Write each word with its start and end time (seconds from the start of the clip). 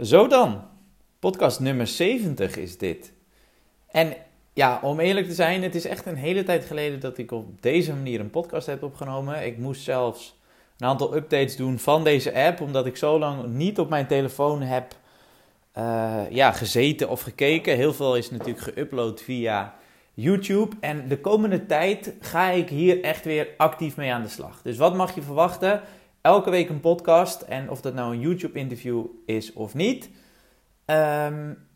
Zo 0.00 0.26
dan, 0.26 0.62
podcast 1.18 1.60
nummer 1.60 1.86
70 1.86 2.56
is 2.56 2.78
dit. 2.78 3.12
En 3.86 4.16
ja, 4.52 4.78
om 4.82 5.00
eerlijk 5.00 5.26
te 5.26 5.34
zijn, 5.34 5.62
het 5.62 5.74
is 5.74 5.84
echt 5.84 6.06
een 6.06 6.16
hele 6.16 6.42
tijd 6.42 6.64
geleden 6.64 7.00
dat 7.00 7.18
ik 7.18 7.32
op 7.32 7.62
deze 7.62 7.94
manier 7.94 8.20
een 8.20 8.30
podcast 8.30 8.66
heb 8.66 8.82
opgenomen. 8.82 9.46
Ik 9.46 9.58
moest 9.58 9.82
zelfs 9.82 10.38
een 10.78 10.86
aantal 10.86 11.16
updates 11.16 11.56
doen 11.56 11.78
van 11.78 12.04
deze 12.04 12.34
app, 12.34 12.60
omdat 12.60 12.86
ik 12.86 12.96
zo 12.96 13.18
lang 13.18 13.46
niet 13.46 13.78
op 13.78 13.88
mijn 13.88 14.06
telefoon 14.06 14.62
heb 14.62 14.94
uh, 15.78 16.20
ja, 16.30 16.52
gezeten 16.52 17.08
of 17.08 17.20
gekeken. 17.20 17.76
Heel 17.76 17.94
veel 17.94 18.16
is 18.16 18.30
natuurlijk 18.30 18.70
geüpload 18.70 19.24
via 19.24 19.74
YouTube. 20.14 20.76
En 20.80 21.08
de 21.08 21.20
komende 21.20 21.66
tijd 21.66 22.12
ga 22.20 22.50
ik 22.50 22.68
hier 22.68 23.02
echt 23.02 23.24
weer 23.24 23.48
actief 23.56 23.96
mee 23.96 24.12
aan 24.12 24.22
de 24.22 24.28
slag. 24.28 24.62
Dus 24.62 24.76
wat 24.76 24.94
mag 24.94 25.14
je 25.14 25.22
verwachten? 25.22 25.82
Elke 26.26 26.50
week 26.50 26.68
een 26.68 26.80
podcast. 26.80 27.42
En 27.42 27.70
of 27.70 27.80
dat 27.80 27.94
nou 27.94 28.12
een 28.12 28.20
YouTube-interview 28.20 29.04
is 29.26 29.52
of 29.52 29.74
niet. 29.74 30.10
Um, 30.86 31.68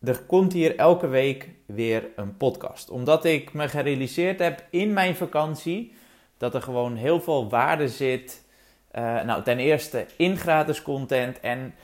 er 0.00 0.22
komt 0.26 0.52
hier 0.52 0.76
elke 0.76 1.06
week 1.06 1.48
weer 1.66 2.08
een 2.16 2.36
podcast. 2.36 2.90
Omdat 2.90 3.24
ik 3.24 3.52
me 3.52 3.68
gerealiseerd 3.68 4.38
heb 4.38 4.64
in 4.70 4.92
mijn 4.92 5.16
vakantie 5.16 5.94
dat 6.36 6.54
er 6.54 6.62
gewoon 6.62 6.96
heel 6.96 7.20
veel 7.20 7.48
waarde 7.48 7.88
zit. 7.88 8.44
Uh, 8.92 9.22
nou, 9.22 9.42
ten 9.42 9.58
eerste 9.58 10.06
in 10.16 10.36
gratis 10.36 10.82
content. 10.82 11.40
En 11.40 11.74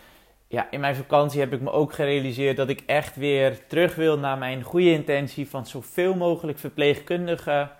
ja, 0.48 0.70
in 0.70 0.80
mijn 0.80 0.96
vakantie 0.96 1.40
heb 1.40 1.52
ik 1.52 1.60
me 1.60 1.70
ook 1.70 1.92
gerealiseerd 1.92 2.56
dat 2.56 2.68
ik 2.68 2.82
echt 2.86 3.16
weer 3.16 3.66
terug 3.66 3.94
wil 3.94 4.18
naar 4.18 4.38
mijn 4.38 4.62
goede 4.62 4.92
intentie 4.92 5.48
van 5.48 5.66
zoveel 5.66 6.14
mogelijk 6.14 6.58
verpleegkundigen 6.58 7.70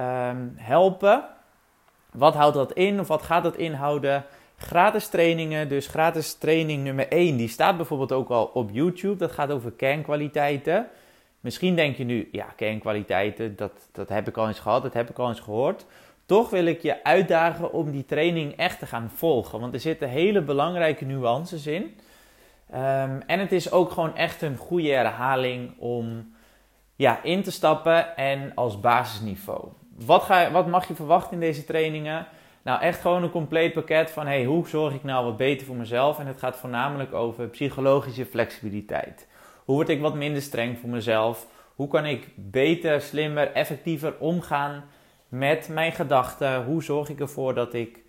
um, 0.00 0.52
helpen. 0.56 1.36
Wat 2.18 2.34
houdt 2.34 2.54
dat 2.54 2.72
in 2.72 3.00
of 3.00 3.08
wat 3.08 3.22
gaat 3.22 3.42
dat 3.42 3.56
inhouden? 3.56 4.24
Gratis 4.56 5.08
trainingen, 5.08 5.68
dus 5.68 5.86
gratis 5.86 6.34
training 6.34 6.84
nummer 6.84 7.08
1, 7.08 7.36
die 7.36 7.48
staat 7.48 7.76
bijvoorbeeld 7.76 8.12
ook 8.12 8.28
al 8.28 8.44
op 8.44 8.70
YouTube. 8.72 9.16
Dat 9.16 9.32
gaat 9.32 9.50
over 9.50 9.70
kernkwaliteiten. 9.70 10.86
Misschien 11.40 11.76
denk 11.76 11.96
je 11.96 12.04
nu, 12.04 12.28
ja, 12.32 12.44
kernkwaliteiten, 12.56 13.56
dat, 13.56 13.72
dat 13.92 14.08
heb 14.08 14.28
ik 14.28 14.36
al 14.36 14.48
eens 14.48 14.58
gehad, 14.58 14.82
dat 14.82 14.94
heb 14.94 15.10
ik 15.10 15.18
al 15.18 15.28
eens 15.28 15.40
gehoord. 15.40 15.84
Toch 16.26 16.50
wil 16.50 16.64
ik 16.64 16.82
je 16.82 17.04
uitdagen 17.04 17.72
om 17.72 17.90
die 17.90 18.04
training 18.04 18.56
echt 18.56 18.78
te 18.78 18.86
gaan 18.86 19.10
volgen. 19.14 19.60
Want 19.60 19.74
er 19.74 19.80
zitten 19.80 20.08
hele 20.08 20.40
belangrijke 20.40 21.04
nuances 21.04 21.66
in. 21.66 21.82
Um, 21.82 23.22
en 23.26 23.38
het 23.38 23.52
is 23.52 23.72
ook 23.72 23.90
gewoon 23.90 24.16
echt 24.16 24.42
een 24.42 24.56
goede 24.56 24.90
herhaling 24.90 25.72
om 25.78 26.34
ja, 26.96 27.22
in 27.22 27.42
te 27.42 27.50
stappen 27.50 28.16
en 28.16 28.52
als 28.54 28.80
basisniveau. 28.80 29.68
Wat, 30.04 30.22
ga, 30.22 30.50
wat 30.50 30.66
mag 30.66 30.88
je 30.88 30.94
verwachten 30.94 31.32
in 31.32 31.40
deze 31.40 31.64
trainingen? 31.64 32.26
Nou, 32.62 32.80
echt 32.80 33.00
gewoon 33.00 33.22
een 33.22 33.30
compleet 33.30 33.72
pakket 33.72 34.10
van 34.10 34.26
hey, 34.26 34.44
hoe 34.44 34.68
zorg 34.68 34.94
ik 34.94 35.04
nou 35.04 35.24
wat 35.24 35.36
beter 35.36 35.66
voor 35.66 35.76
mezelf? 35.76 36.18
En 36.18 36.26
het 36.26 36.38
gaat 36.38 36.56
voornamelijk 36.56 37.12
over 37.12 37.46
psychologische 37.46 38.26
flexibiliteit. 38.26 39.26
Hoe 39.64 39.74
word 39.74 39.88
ik 39.88 40.00
wat 40.00 40.14
minder 40.14 40.42
streng 40.42 40.78
voor 40.78 40.88
mezelf? 40.88 41.46
Hoe 41.74 41.88
kan 41.88 42.04
ik 42.04 42.28
beter, 42.34 43.00
slimmer, 43.00 43.52
effectiever 43.52 44.14
omgaan 44.18 44.84
met 45.28 45.68
mijn 45.72 45.92
gedachten? 45.92 46.64
Hoe 46.64 46.82
zorg 46.82 47.08
ik 47.08 47.20
ervoor 47.20 47.54
dat 47.54 47.74
ik 47.74 48.02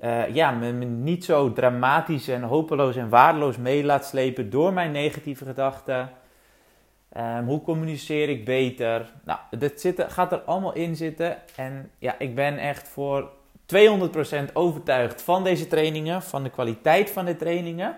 uh, 0.00 0.34
ja, 0.34 0.50
me, 0.50 0.72
niet 0.84 1.24
zo 1.24 1.52
dramatisch 1.52 2.28
en 2.28 2.42
hopeloos 2.42 2.96
en 2.96 3.08
waardeloos 3.08 3.56
mee 3.56 3.84
laat 3.84 4.06
slepen 4.06 4.50
door 4.50 4.72
mijn 4.72 4.90
negatieve 4.90 5.44
gedachten? 5.44 6.10
Um, 7.16 7.46
hoe 7.46 7.62
communiceer 7.62 8.28
ik 8.28 8.44
beter? 8.44 9.12
Nou, 9.24 9.38
dat 9.58 9.80
zit, 9.80 10.04
gaat 10.08 10.32
er 10.32 10.40
allemaal 10.40 10.74
in 10.74 10.96
zitten. 10.96 11.36
En 11.56 11.90
ja, 11.98 12.18
ik 12.18 12.34
ben 12.34 12.58
echt 12.58 12.88
voor 12.88 13.30
200% 13.74 14.52
overtuigd 14.52 15.22
van 15.22 15.44
deze 15.44 15.66
trainingen, 15.66 16.22
van 16.22 16.42
de 16.42 16.50
kwaliteit 16.50 17.10
van 17.10 17.24
de 17.24 17.36
trainingen. 17.36 17.96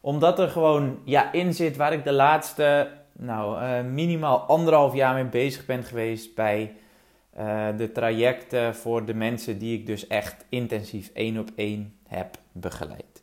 Omdat 0.00 0.38
er 0.38 0.48
gewoon 0.48 0.98
ja, 1.04 1.32
in 1.32 1.54
zit 1.54 1.76
waar 1.76 1.92
ik 1.92 2.04
de 2.04 2.12
laatste 2.12 2.88
nou, 3.12 3.62
uh, 3.62 3.80
minimaal 3.80 4.38
anderhalf 4.38 4.94
jaar 4.94 5.14
mee 5.14 5.24
bezig 5.24 5.66
ben 5.66 5.84
geweest 5.84 6.34
bij 6.34 6.74
uh, 7.38 7.66
de 7.76 7.92
trajecten 7.92 8.74
voor 8.74 9.04
de 9.04 9.14
mensen 9.14 9.58
die 9.58 9.78
ik 9.78 9.86
dus 9.86 10.06
echt 10.06 10.44
intensief 10.48 11.10
één 11.12 11.38
op 11.38 11.48
één 11.56 11.94
heb 12.06 12.36
begeleid. 12.52 13.13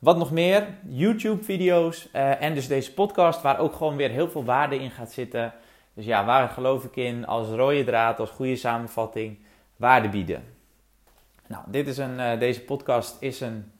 Wat 0.00 0.16
nog 0.16 0.30
meer? 0.30 0.66
YouTube-video's 0.88 2.08
uh, 2.12 2.42
en 2.42 2.54
dus 2.54 2.68
deze 2.68 2.94
podcast, 2.94 3.42
waar 3.42 3.58
ook 3.58 3.74
gewoon 3.74 3.96
weer 3.96 4.10
heel 4.10 4.30
veel 4.30 4.44
waarde 4.44 4.78
in 4.78 4.90
gaat 4.90 5.12
zitten. 5.12 5.52
Dus 5.94 6.04
ja, 6.04 6.24
waar 6.24 6.48
geloof 6.48 6.84
ik 6.84 6.96
in 6.96 7.26
als 7.26 7.48
rode 7.48 7.84
draad, 7.84 8.20
als 8.20 8.30
goede 8.30 8.56
samenvatting, 8.56 9.38
waarde 9.76 10.08
bieden. 10.08 10.44
Nou, 11.46 11.62
dit 11.66 11.86
is 11.86 11.98
een, 11.98 12.18
uh, 12.18 12.38
deze 12.38 12.60
podcast 12.60 13.16
is 13.22 13.40
een 13.40 13.72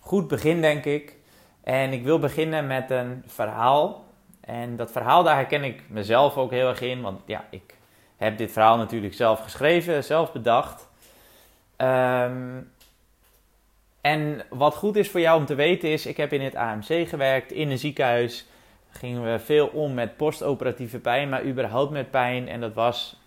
goed 0.00 0.28
begin, 0.28 0.60
denk 0.60 0.84
ik. 0.84 1.16
En 1.64 1.92
ik 1.92 2.04
wil 2.04 2.18
beginnen 2.18 2.66
met 2.66 2.90
een 2.90 3.22
verhaal. 3.26 4.04
En 4.40 4.76
dat 4.76 4.92
verhaal, 4.92 5.22
daar 5.22 5.36
herken 5.36 5.64
ik 5.64 5.82
mezelf 5.88 6.36
ook 6.36 6.50
heel 6.50 6.68
erg 6.68 6.80
in. 6.80 7.00
Want 7.00 7.20
ja, 7.26 7.44
ik 7.50 7.76
heb 8.16 8.38
dit 8.38 8.52
verhaal 8.52 8.76
natuurlijk 8.76 9.14
zelf 9.14 9.40
geschreven, 9.40 10.04
zelf 10.04 10.32
bedacht. 10.32 10.88
Um, 11.76 12.72
en 14.02 14.44
wat 14.48 14.74
goed 14.74 14.96
is 14.96 15.10
voor 15.10 15.20
jou 15.20 15.40
om 15.40 15.46
te 15.46 15.54
weten 15.54 15.88
is, 15.88 16.06
ik 16.06 16.16
heb 16.16 16.32
in 16.32 16.40
het 16.40 16.54
AMC 16.54 17.08
gewerkt, 17.08 17.52
in 17.52 17.70
een 17.70 17.78
ziekenhuis. 17.78 18.46
Gingen 18.90 19.32
we 19.32 19.38
veel 19.38 19.66
om 19.66 19.94
met 19.94 20.16
postoperatieve 20.16 20.98
pijn, 20.98 21.28
maar 21.28 21.44
überhaupt 21.44 21.90
met 21.90 22.10
pijn. 22.10 22.48
En 22.48 22.60
dat 22.60 22.74
was 22.74 23.20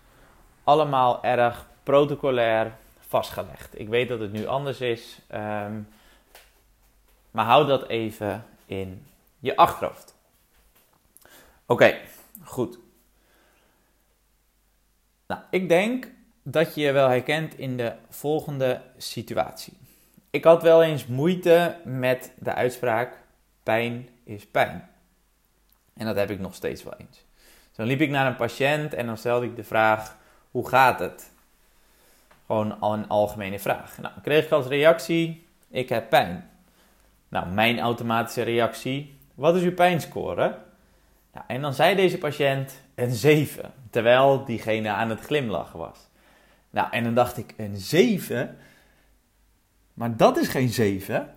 allemaal 0.64 1.24
erg 1.24 1.66
protocolair 1.82 2.76
vastgelegd. 2.98 3.80
Ik 3.80 3.88
weet 3.88 4.08
dat 4.08 4.20
het 4.20 4.32
nu 4.32 4.46
anders 4.46 4.80
is, 4.80 5.18
um, 5.34 5.88
maar 7.30 7.44
hou 7.44 7.66
dat 7.66 7.88
even 7.88 8.44
in 8.66 9.06
je 9.38 9.56
achterhoofd. 9.56 10.14
Oké, 11.66 11.98
goed. 12.44 12.78
Nou, 15.26 15.40
ik 15.50 15.68
denk 15.68 16.10
dat 16.42 16.74
je 16.74 16.80
je 16.80 16.92
wel 16.92 17.08
herkent 17.08 17.58
in 17.58 17.76
de 17.76 17.92
volgende 18.08 18.82
situatie. 18.96 19.85
Ik 20.36 20.44
had 20.44 20.62
wel 20.62 20.82
eens 20.82 21.06
moeite 21.06 21.76
met 21.84 22.32
de 22.38 22.54
uitspraak: 22.54 23.18
pijn 23.62 24.08
is 24.24 24.46
pijn. 24.46 24.88
En 25.94 26.06
dat 26.06 26.16
heb 26.16 26.30
ik 26.30 26.40
nog 26.40 26.54
steeds 26.54 26.82
wel 26.82 26.94
eens. 26.96 27.24
dan 27.72 27.86
liep 27.86 28.00
ik 28.00 28.10
naar 28.10 28.26
een 28.26 28.36
patiënt 28.36 28.94
en 28.94 29.06
dan 29.06 29.16
stelde 29.16 29.46
ik 29.46 29.56
de 29.56 29.64
vraag: 29.64 30.16
hoe 30.50 30.68
gaat 30.68 30.98
het? 30.98 31.32
Gewoon 32.46 32.80
al 32.80 32.92
een 32.92 33.08
algemene 33.08 33.58
vraag. 33.58 33.98
Nou, 33.98 34.14
kreeg 34.22 34.44
ik 34.44 34.50
als 34.50 34.66
reactie: 34.66 35.46
ik 35.70 35.88
heb 35.88 36.08
pijn. 36.08 36.50
Nou, 37.28 37.46
mijn 37.46 37.80
automatische 37.80 38.42
reactie: 38.42 39.18
wat 39.34 39.56
is 39.56 39.62
uw 39.62 39.74
pijnscore? 39.74 40.58
Nou, 41.32 41.44
en 41.46 41.60
dan 41.62 41.74
zei 41.74 41.94
deze 41.94 42.18
patiënt 42.18 42.82
een 42.94 43.14
7, 43.14 43.72
terwijl 43.90 44.44
diegene 44.44 44.88
aan 44.88 45.10
het 45.10 45.20
glimlachen 45.20 45.78
was. 45.78 46.08
Nou, 46.70 46.88
en 46.90 47.04
dan 47.04 47.14
dacht 47.14 47.36
ik: 47.36 47.54
een 47.56 47.76
7? 47.76 48.58
Maar 49.96 50.16
dat 50.16 50.36
is 50.36 50.48
geen 50.48 50.68
7. 50.68 51.34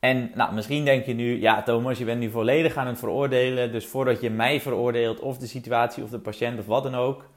En 0.00 0.30
nou, 0.34 0.54
misschien 0.54 0.84
denk 0.84 1.06
je 1.06 1.12
nu, 1.12 1.40
ja 1.40 1.62
Thomas, 1.62 1.98
je 1.98 2.04
bent 2.04 2.20
nu 2.20 2.30
volledig 2.30 2.76
aan 2.76 2.86
het 2.86 2.98
veroordelen. 2.98 3.72
Dus 3.72 3.86
voordat 3.86 4.20
je 4.20 4.30
mij 4.30 4.60
veroordeelt, 4.60 5.20
of 5.20 5.38
de 5.38 5.46
situatie, 5.46 6.02
of 6.02 6.10
de 6.10 6.18
patiënt, 6.18 6.58
of 6.58 6.66
wat 6.66 6.82
dan 6.82 6.94
ook, 6.94 7.28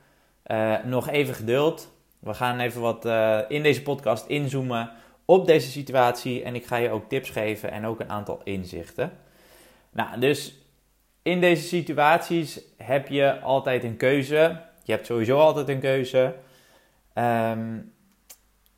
uh, 0.48 0.76
nog 0.84 1.10
even 1.10 1.34
geduld. 1.34 1.92
We 2.20 2.34
gaan 2.34 2.60
even 2.60 2.82
wat 2.82 3.06
uh, 3.06 3.40
in 3.48 3.64
deze 3.64 3.82
podcast 3.82 4.28
inzoomen 4.28 4.92
op 5.26 5.46
deze 5.46 5.72
situatie. 5.72 6.44
En 6.44 6.56
ik 6.56 6.66
ga 6.66 6.76
je 6.76 6.90
ook 6.90 7.10
tips 7.10 7.30
geven 7.30 7.72
en 7.72 7.86
ook 7.86 8.00
een 8.00 8.10
aantal 8.10 8.42
inzichten. 8.44 9.12
Nou, 9.92 10.20
dus 10.20 10.58
in 11.22 11.42
deze 11.42 11.68
situaties 11.68 12.62
heb 12.78 13.08
je 13.08 13.40
altijd 13.40 13.84
een 13.84 13.98
keuze. 13.98 14.62
Je 14.84 14.92
hebt 14.92 15.06
sowieso 15.06 15.40
altijd 15.40 15.70
een 15.70 15.80
keuze. 15.80 16.36
Um, 17.16 17.94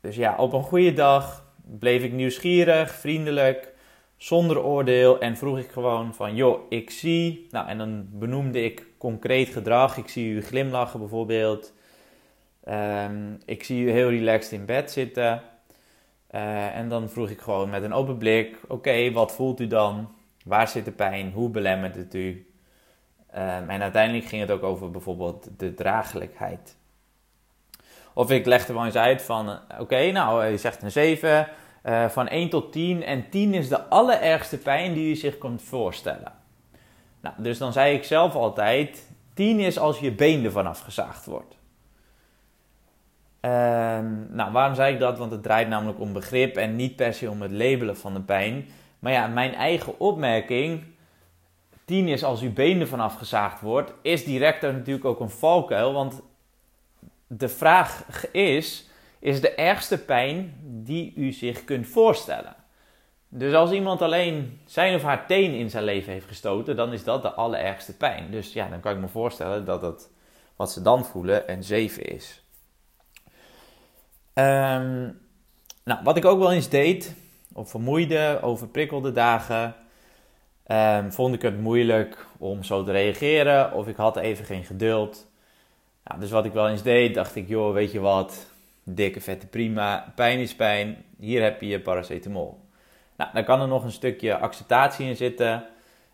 dus 0.06 0.16
ja, 0.16 0.36
op 0.36 0.52
een 0.52 0.62
goede 0.62 0.92
dag 0.92 1.44
bleef 1.78 2.02
ik 2.02 2.12
nieuwsgierig, 2.12 2.94
vriendelijk, 2.94 3.72
zonder 4.16 4.62
oordeel 4.62 5.20
en 5.20 5.36
vroeg 5.36 5.58
ik 5.58 5.70
gewoon 5.70 6.14
van, 6.14 6.34
joh, 6.34 6.60
ik 6.68 6.90
zie, 6.90 7.46
nou 7.50 7.68
en 7.68 7.78
dan 7.78 8.06
benoemde 8.10 8.64
ik 8.64 8.86
concreet 8.98 9.48
gedrag. 9.48 9.96
Ik 9.96 10.08
zie 10.08 10.30
u 10.30 10.42
glimlachen 10.42 11.00
bijvoorbeeld. 11.00 11.72
Um, 12.68 13.38
ik 13.44 13.64
zie 13.64 13.84
u 13.84 13.90
heel 13.90 14.10
relaxed 14.10 14.52
in 14.52 14.64
bed 14.64 14.90
zitten. 14.90 15.42
Uh, 16.30 16.76
en 16.76 16.88
dan 16.88 17.08
vroeg 17.08 17.28
ik 17.30 17.40
gewoon 17.40 17.70
met 17.70 17.82
een 17.82 17.92
open 17.92 18.18
blik, 18.18 18.58
oké, 18.68 19.12
wat 19.12 19.34
voelt 19.34 19.60
u 19.60 19.66
dan? 19.66 20.08
Waar 20.44 20.68
zit 20.68 20.84
de 20.84 20.92
pijn? 20.92 21.32
Hoe 21.32 21.50
belemmert 21.50 21.96
het 21.96 22.14
u? 22.14 22.46
Um, 23.34 23.70
en 23.70 23.82
uiteindelijk 23.82 24.24
ging 24.26 24.40
het 24.40 24.50
ook 24.50 24.62
over 24.62 24.90
bijvoorbeeld 24.90 25.48
de 25.56 25.74
draaglijkheid. 25.74 26.76
Of 28.18 28.30
ik 28.30 28.46
leg 28.46 28.68
er 28.68 28.74
wel 28.74 28.84
eens 28.84 28.96
uit 28.96 29.22
van, 29.22 29.48
eh, 29.48 29.80
oké, 29.80 30.10
nou, 30.10 30.44
je 30.44 30.56
zegt 30.56 30.82
een 30.82 30.90
7, 30.90 31.48
uh, 31.84 32.04
eh, 32.04 32.10
van 32.10 32.28
1 32.28 32.48
tot 32.48 32.72
10. 32.72 33.02
En 33.02 33.28
10 33.30 33.54
is 33.54 33.68
de 33.68 33.88
allerergste 33.88 34.58
pijn 34.58 34.92
die 34.92 35.08
je 35.08 35.14
zich 35.14 35.38
kunt 35.38 35.62
voorstellen. 35.62 36.32
Nou, 37.20 37.34
dus 37.38 37.58
dan 37.58 37.72
zei 37.72 37.94
ik 37.94 38.04
zelf 38.04 38.34
altijd, 38.34 39.10
10 39.34 39.60
is 39.60 39.78
als 39.78 39.98
je 39.98 40.12
been 40.12 40.44
ervan 40.44 40.66
afgezaagd 40.66 41.26
wordt. 41.26 41.56
Ehm, 43.40 44.34
nou, 44.36 44.52
waarom 44.52 44.74
zei 44.74 44.94
ik 44.94 45.00
dat? 45.00 45.18
Want 45.18 45.30
het 45.30 45.42
draait 45.42 45.68
namelijk 45.68 46.00
om 46.00 46.12
begrip 46.12 46.56
en 46.56 46.76
niet 46.76 46.96
per 46.96 47.14
se 47.14 47.30
om 47.30 47.42
het 47.42 47.52
labelen 47.52 47.96
van 47.96 48.14
de 48.14 48.20
pijn. 48.20 48.68
Maar 48.98 49.12
ja, 49.12 49.26
mijn 49.26 49.54
eigen 49.54 50.00
opmerking, 50.00 50.84
10 51.84 52.08
is 52.08 52.24
als 52.24 52.40
uw 52.40 52.52
been 52.52 52.80
ervan 52.80 53.00
afgezaagd 53.00 53.60
wordt, 53.60 53.92
is 54.02 54.24
direct 54.24 54.62
natuurlijk 54.62 55.04
ook 55.04 55.20
een 55.20 55.30
valkuil. 55.30 55.92
Want 55.92 56.22
de 57.26 57.48
vraag 57.48 58.04
is, 58.30 58.88
is 59.18 59.40
de 59.40 59.54
ergste 59.54 59.98
pijn 59.98 60.54
die 60.62 61.12
u 61.16 61.32
zich 61.32 61.64
kunt 61.64 61.86
voorstellen. 61.86 62.54
Dus 63.28 63.54
als 63.54 63.70
iemand 63.70 64.02
alleen 64.02 64.60
zijn 64.64 64.94
of 64.94 65.02
haar 65.02 65.26
teen 65.26 65.52
in 65.52 65.70
zijn 65.70 65.84
leven 65.84 66.12
heeft 66.12 66.26
gestoten, 66.26 66.76
dan 66.76 66.92
is 66.92 67.04
dat 67.04 67.22
de 67.22 67.32
allerergste 67.32 67.96
pijn. 67.96 68.30
Dus 68.30 68.52
ja, 68.52 68.68
dan 68.68 68.80
kan 68.80 68.92
ik 68.92 69.00
me 69.00 69.08
voorstellen 69.08 69.64
dat 69.64 69.82
het 69.82 70.10
wat 70.56 70.72
ze 70.72 70.82
dan 70.82 71.04
voelen 71.04 71.52
een 71.52 71.64
7 71.64 72.04
is. 72.04 72.42
Ehm, 74.32 75.10
nou, 75.84 76.00
wat 76.02 76.16
ik 76.16 76.24
ook 76.24 76.38
wel 76.38 76.52
eens 76.52 76.68
deed, 76.68 77.14
op 77.52 77.68
vermoeide, 77.68 78.38
overprikkelde 78.42 79.12
dagen, 79.12 79.74
um, 80.66 81.12
vond 81.12 81.34
ik 81.34 81.42
het 81.42 81.60
moeilijk 81.60 82.26
om 82.38 82.62
zo 82.62 82.84
te 82.84 82.92
reageren 82.92 83.72
of 83.72 83.88
ik 83.88 83.96
had 83.96 84.16
even 84.16 84.44
geen 84.44 84.64
geduld. 84.64 85.26
Nou, 86.06 86.20
dus 86.20 86.30
wat 86.30 86.44
ik 86.44 86.52
wel 86.52 86.68
eens 86.68 86.82
deed, 86.82 87.14
dacht 87.14 87.36
ik, 87.36 87.48
joh, 87.48 87.72
weet 87.72 87.92
je 87.92 88.00
wat, 88.00 88.50
dikke 88.82 89.20
vette 89.20 89.46
prima, 89.46 90.12
pijn 90.14 90.38
is 90.38 90.54
pijn, 90.54 91.04
hier 91.18 91.42
heb 91.42 91.60
je 91.60 91.66
je 91.66 91.80
paracetamol. 91.80 92.60
Nou, 93.16 93.30
dan 93.32 93.44
kan 93.44 93.60
er 93.60 93.68
nog 93.68 93.84
een 93.84 93.92
stukje 93.92 94.38
acceptatie 94.38 95.06
in 95.06 95.16
zitten. 95.16 95.64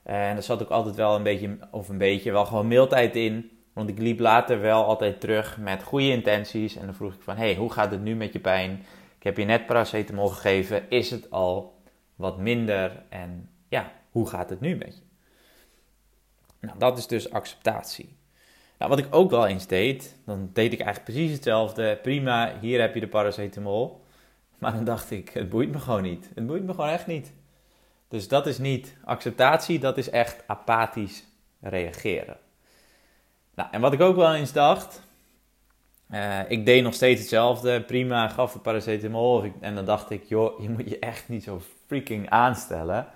En 0.02 0.36
er 0.36 0.42
zat 0.42 0.62
ook 0.62 0.70
altijd 0.70 0.94
wel 0.94 1.16
een 1.16 1.22
beetje, 1.22 1.58
of 1.70 1.88
een 1.88 1.98
beetje, 1.98 2.32
wel 2.32 2.44
gewoon 2.44 2.68
mailtijd 2.68 3.16
in. 3.16 3.50
Want 3.72 3.88
ik 3.88 3.98
liep 3.98 4.18
later 4.18 4.60
wel 4.60 4.84
altijd 4.84 5.20
terug 5.20 5.58
met 5.58 5.82
goede 5.82 6.10
intenties. 6.10 6.76
En 6.76 6.84
dan 6.84 6.94
vroeg 6.94 7.14
ik 7.14 7.22
van, 7.22 7.36
hey, 7.36 7.54
hoe 7.56 7.72
gaat 7.72 7.90
het 7.90 8.02
nu 8.02 8.14
met 8.14 8.32
je 8.32 8.40
pijn? 8.40 8.84
Ik 9.16 9.22
heb 9.22 9.36
je 9.36 9.44
net 9.44 9.66
paracetamol 9.66 10.28
gegeven. 10.28 10.90
Is 10.90 11.10
het 11.10 11.30
al 11.30 11.74
wat 12.14 12.38
minder? 12.38 13.02
En 13.08 13.50
ja, 13.68 13.92
hoe 14.10 14.28
gaat 14.28 14.50
het 14.50 14.60
nu 14.60 14.76
met 14.76 14.96
je? 14.96 15.02
Nou, 16.60 16.78
dat 16.78 16.98
is 16.98 17.06
dus 17.06 17.30
acceptatie. 17.30 18.16
Wat 18.88 18.98
ik 18.98 19.06
ook 19.10 19.30
wel 19.30 19.46
eens 19.46 19.66
deed, 19.66 20.16
dan 20.24 20.50
deed 20.52 20.72
ik 20.72 20.80
eigenlijk 20.80 21.12
precies 21.12 21.32
hetzelfde. 21.32 21.98
Prima, 22.02 22.52
hier 22.60 22.80
heb 22.80 22.94
je 22.94 23.00
de 23.00 23.08
paracetamol. 23.08 24.04
Maar 24.58 24.72
dan 24.72 24.84
dacht 24.84 25.10
ik, 25.10 25.28
het 25.28 25.48
boeit 25.48 25.72
me 25.72 25.78
gewoon 25.78 26.02
niet. 26.02 26.30
Het 26.34 26.46
boeit 26.46 26.64
me 26.64 26.74
gewoon 26.74 26.90
echt 26.90 27.06
niet. 27.06 27.32
Dus 28.08 28.28
dat 28.28 28.46
is 28.46 28.58
niet 28.58 28.96
acceptatie, 29.04 29.78
dat 29.78 29.98
is 29.98 30.10
echt 30.10 30.42
apathisch 30.46 31.24
reageren. 31.60 32.36
Nou, 33.54 33.68
en 33.72 33.80
wat 33.80 33.92
ik 33.92 34.00
ook 34.00 34.16
wel 34.16 34.34
eens 34.34 34.52
dacht, 34.52 35.02
uh, 36.10 36.50
ik 36.50 36.66
deed 36.66 36.82
nog 36.82 36.94
steeds 36.94 37.20
hetzelfde, 37.20 37.82
prima, 37.82 38.28
gaf 38.28 38.54
een 38.54 38.60
paracetamol. 38.60 39.52
en 39.60 39.74
dan 39.74 39.84
dacht 39.84 40.10
ik, 40.10 40.24
joh, 40.24 40.60
je 40.60 40.68
moet 40.68 40.88
je 40.88 40.98
echt 40.98 41.28
niet 41.28 41.42
zo 41.42 41.62
freaking 41.86 42.30
aanstellen. 42.30 43.06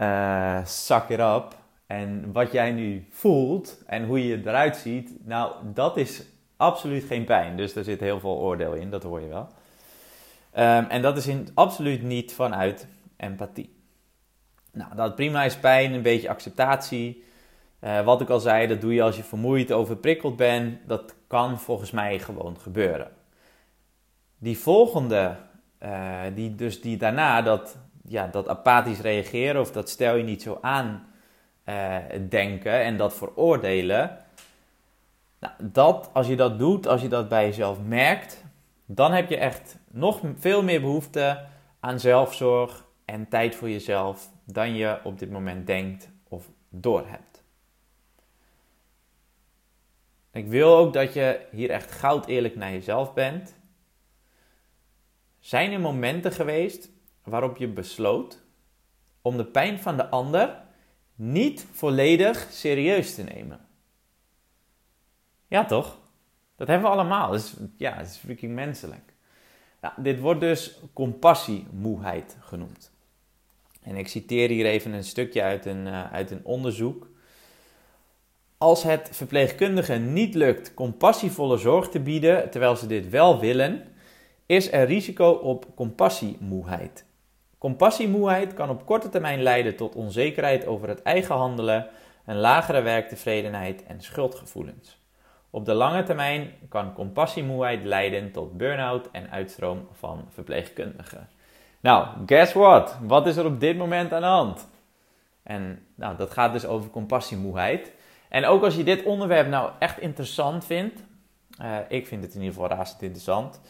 Uh, 0.00 0.64
suck 0.64 1.08
it 1.08 1.18
up. 1.18 1.56
En 1.88 2.32
wat 2.32 2.52
jij 2.52 2.72
nu 2.72 3.06
voelt 3.10 3.82
en 3.86 4.04
hoe 4.04 4.26
je 4.26 4.40
eruit 4.44 4.76
ziet, 4.76 5.26
nou, 5.26 5.54
dat 5.74 5.96
is 5.96 6.22
absoluut 6.56 7.04
geen 7.04 7.24
pijn. 7.24 7.56
Dus 7.56 7.74
er 7.74 7.84
zit 7.84 8.00
heel 8.00 8.20
veel 8.20 8.36
oordeel 8.36 8.72
in, 8.72 8.90
dat 8.90 9.02
hoor 9.02 9.20
je 9.20 9.28
wel. 9.28 9.48
Um, 10.58 10.84
en 10.84 11.02
dat 11.02 11.16
is 11.16 11.26
in, 11.26 11.48
absoluut 11.54 12.02
niet 12.02 12.32
vanuit 12.32 12.86
empathie. 13.16 13.76
Nou, 14.72 14.94
dat 14.94 15.14
prima 15.14 15.44
is 15.44 15.56
pijn, 15.56 15.92
een 15.92 16.02
beetje 16.02 16.28
acceptatie. 16.28 17.24
Uh, 17.80 18.00
wat 18.00 18.20
ik 18.20 18.28
al 18.28 18.40
zei, 18.40 18.66
dat 18.66 18.80
doe 18.80 18.94
je 18.94 19.02
als 19.02 19.16
je 19.16 19.22
vermoeid, 19.22 19.72
overprikkeld 19.72 20.36
bent. 20.36 20.78
Dat 20.86 21.14
kan 21.26 21.58
volgens 21.60 21.90
mij 21.90 22.18
gewoon 22.18 22.58
gebeuren. 22.60 23.10
Die 24.38 24.58
volgende, 24.58 25.36
uh, 25.82 26.20
die, 26.34 26.54
dus 26.54 26.80
die 26.80 26.96
daarna, 26.96 27.42
dat, 27.42 27.78
ja, 28.04 28.26
dat 28.26 28.48
apathisch 28.48 29.00
reageren 29.00 29.60
of 29.60 29.72
dat 29.72 29.88
stel 29.88 30.14
je 30.14 30.24
niet 30.24 30.42
zo 30.42 30.58
aan 30.60 31.06
uh, 31.68 31.96
denken 32.28 32.82
en 32.82 32.96
dat 32.96 33.14
veroordelen. 33.14 34.18
Nou, 35.38 35.54
dat, 35.62 36.10
als 36.12 36.26
je 36.26 36.36
dat 36.36 36.58
doet, 36.58 36.86
als 36.86 37.00
je 37.00 37.08
dat 37.08 37.28
bij 37.28 37.44
jezelf 37.44 37.78
merkt, 37.82 38.44
dan 38.86 39.12
heb 39.12 39.28
je 39.28 39.36
echt 39.36 39.78
nog 39.90 40.20
veel 40.36 40.62
meer 40.62 40.80
behoefte 40.80 41.44
aan 41.80 42.00
zelfzorg 42.00 42.84
en 43.04 43.28
tijd 43.28 43.54
voor 43.54 43.70
jezelf 43.70 44.30
dan 44.44 44.74
je 44.74 44.98
op 45.04 45.18
dit 45.18 45.30
moment 45.30 45.66
denkt 45.66 46.10
of 46.28 46.50
doorhebt. 46.68 47.42
Ik 50.32 50.48
wil 50.48 50.76
ook 50.76 50.92
dat 50.92 51.12
je 51.12 51.46
hier 51.50 51.70
echt 51.70 51.90
goud 51.90 52.26
eerlijk 52.26 52.56
naar 52.56 52.70
jezelf 52.70 53.14
bent. 53.14 53.56
Zijn 55.38 55.72
er 55.72 55.80
momenten 55.80 56.32
geweest 56.32 56.90
waarop 57.24 57.56
je 57.56 57.68
besloot 57.68 58.42
om 59.22 59.36
de 59.36 59.44
pijn 59.46 59.78
van 59.78 59.96
de 59.96 60.08
ander 60.08 60.66
niet 61.18 61.66
volledig 61.72 62.46
serieus 62.50 63.14
te 63.14 63.22
nemen? 63.22 63.60
Ja, 65.46 65.64
toch? 65.64 65.98
Dat 66.56 66.68
hebben 66.68 66.88
we 66.88 66.94
allemaal. 66.94 67.36
Ja, 67.76 67.96
het 67.96 68.06
is 68.06 68.16
freaking 68.16 68.54
menselijk. 68.54 69.14
Nou, 69.80 69.94
dit 69.96 70.20
wordt 70.20 70.40
dus 70.40 70.80
compassiemoeheid 70.92 72.36
genoemd. 72.40 72.92
En 73.82 73.96
ik 73.96 74.08
citeer 74.08 74.48
hier 74.48 74.66
even 74.66 74.92
een 74.92 75.04
stukje 75.04 75.42
uit 75.42 75.66
een, 75.66 75.86
uh, 75.86 76.12
uit 76.12 76.30
een 76.30 76.44
onderzoek. 76.44 77.08
Als 78.58 78.82
het 78.82 79.08
verpleegkundigen 79.12 80.12
niet 80.12 80.34
lukt 80.34 80.74
compassievolle 80.74 81.56
zorg 81.56 81.88
te 81.88 82.00
bieden 82.00 82.50
terwijl 82.50 82.76
ze 82.76 82.86
dit 82.86 83.08
wel 83.08 83.40
willen, 83.40 83.84
is 84.46 84.72
er 84.72 84.86
risico 84.86 85.30
op 85.30 85.66
compassiemoeheid. 85.74 87.04
Compassiemoeheid 87.58 88.54
kan 88.54 88.70
op 88.70 88.86
korte 88.86 89.08
termijn 89.08 89.42
leiden 89.42 89.76
tot 89.76 89.94
onzekerheid 89.94 90.66
over 90.66 90.88
het 90.88 91.02
eigen 91.02 91.34
handelen, 91.34 91.86
een 92.24 92.36
lagere 92.36 92.80
werktevredenheid 92.80 93.86
en 93.86 94.00
schuldgevoelens. 94.00 94.98
Op 95.50 95.64
de 95.64 95.74
lange 95.74 96.02
termijn 96.02 96.50
kan 96.68 96.92
compassiemoeheid 96.92 97.84
leiden 97.84 98.32
tot 98.32 98.56
burn-out 98.56 99.08
en 99.12 99.30
uitstroom 99.30 99.88
van 99.92 100.24
verpleegkundigen. 100.28 101.28
Nou, 101.80 102.06
guess 102.26 102.52
what? 102.52 102.98
Wat 103.02 103.26
is 103.26 103.36
er 103.36 103.44
op 103.44 103.60
dit 103.60 103.76
moment 103.76 104.12
aan 104.12 104.20
de 104.20 104.26
hand? 104.26 104.68
En 105.42 105.86
nou, 105.94 106.16
dat 106.16 106.30
gaat 106.30 106.52
dus 106.52 106.66
over 106.66 106.90
compassiemoeheid. 106.90 107.92
En 108.28 108.44
ook 108.44 108.64
als 108.64 108.76
je 108.76 108.82
dit 108.82 109.02
onderwerp 109.02 109.48
nou 109.48 109.70
echt 109.78 109.98
interessant 109.98 110.64
vindt, 110.64 111.04
uh, 111.62 111.76
ik 111.88 112.06
vind 112.06 112.22
het 112.22 112.34
in 112.34 112.40
ieder 112.40 112.54
geval 112.54 112.76
razend 112.76 113.02
interessant. 113.02 113.60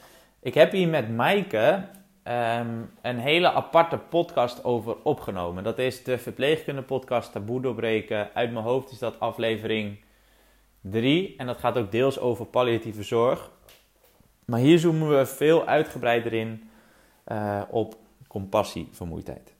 Ik 0.41 0.55
heb 0.55 0.73
hier 0.73 0.89
met 0.89 1.17
Maaike 1.17 1.85
um, 2.29 2.91
een 3.03 3.19
hele 3.19 3.53
aparte 3.53 3.99
podcast 3.99 4.65
over 4.65 4.97
opgenomen. 5.03 5.65
Dat 5.65 5.79
is 5.79 6.05
de 6.05 6.19
verpleegkunde 6.19 6.83
podcast 6.83 7.33
Taboe 7.33 7.61
doorbreken. 7.61 8.35
Uit 8.35 8.53
mijn 8.53 8.65
hoofd 8.65 8.91
is 8.91 8.99
dat 8.99 9.21
aflevering 9.21 10.01
3. 10.81 11.35
En 11.37 11.47
dat 11.47 11.59
gaat 11.59 11.77
ook 11.77 11.91
deels 11.91 12.19
over 12.19 12.47
palliatieve 12.47 13.03
zorg. 13.03 13.51
Maar 14.45 14.61
hier 14.61 14.79
zoomen 14.79 15.19
we 15.19 15.27
veel 15.27 15.67
uitgebreider 15.67 16.33
in 16.33 16.71
uh, 17.27 17.63
op 17.69 17.97
compassievermoeidheid. 18.29 19.55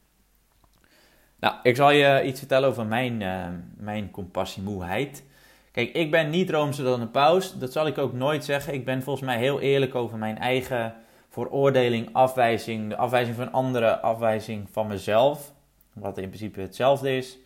Nou, 1.41 1.55
ik 1.63 1.77
zal 1.77 1.91
je 1.91 2.23
iets 2.25 2.39
vertellen 2.39 2.69
over 2.69 2.87
mijn, 2.87 3.21
uh, 3.21 3.47
mijn 3.77 4.11
compassiemoeheid. 4.11 5.25
Kijk, 5.73 5.93
ik 5.93 6.11
ben 6.11 6.31
niet 6.31 6.51
roomser 6.51 6.85
dan 6.85 7.01
een 7.01 7.11
paus. 7.11 7.59
Dat 7.59 7.73
zal 7.73 7.87
ik 7.87 7.99
ook 7.99 8.13
nooit 8.13 8.45
zeggen. 8.45 8.75
Ik 8.75 8.85
ben 8.85 9.03
volgens 9.03 9.27
mij 9.27 9.39
heel 9.39 9.61
eerlijk 9.61 9.95
over 9.95 10.19
mijn 10.19 10.39
eigen 10.39 10.95
veroordeling, 11.43 12.09
afwijzing, 12.13 12.89
de 12.89 12.97
afwijzing 12.97 13.37
van 13.37 13.53
anderen, 13.53 14.03
afwijzing 14.03 14.69
van 14.71 14.87
mezelf. 14.87 15.53
Wat 15.93 16.19
in 16.19 16.29
principe 16.29 16.61
hetzelfde 16.61 17.17
is. 17.17 17.39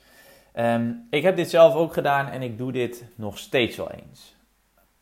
Um, 0.55 1.07
ik 1.11 1.23
heb 1.23 1.37
dit 1.37 1.51
zelf 1.51 1.75
ook 1.75 1.93
gedaan 1.93 2.27
en 2.27 2.43
ik 2.43 2.59
doe 2.59 2.73
dit 2.73 3.05
nog 3.15 3.39
steeds 3.39 3.77
wel 3.77 3.91
eens. 3.91 4.35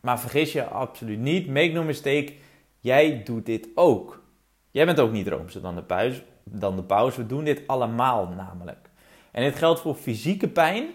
Maar 0.00 0.20
vergis 0.20 0.52
je 0.52 0.64
absoluut 0.64 1.18
niet, 1.18 1.46
make 1.46 1.72
no 1.72 1.82
mistake, 1.82 2.34
jij 2.80 3.22
doet 3.22 3.46
dit 3.46 3.68
ook. 3.74 4.22
Jij 4.70 4.86
bent 4.86 5.00
ook 5.00 5.12
niet 5.12 5.28
roomser 5.28 5.60
dan 5.60 5.74
de, 5.74 5.82
paus, 5.82 6.22
dan 6.44 6.76
de 6.76 6.82
paus. 6.82 7.16
We 7.16 7.26
doen 7.26 7.44
dit 7.44 7.62
allemaal 7.66 8.28
namelijk. 8.28 8.90
En 9.30 9.42
dit 9.42 9.56
geldt 9.56 9.80
voor 9.80 9.94
fysieke 9.94 10.48
pijn 10.48 10.90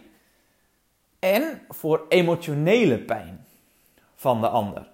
en 1.20 1.62
voor 1.70 2.06
emotionele 2.10 2.98
pijn 2.98 3.46
van 4.16 4.42
de 4.42 4.48
ander. 4.48 4.94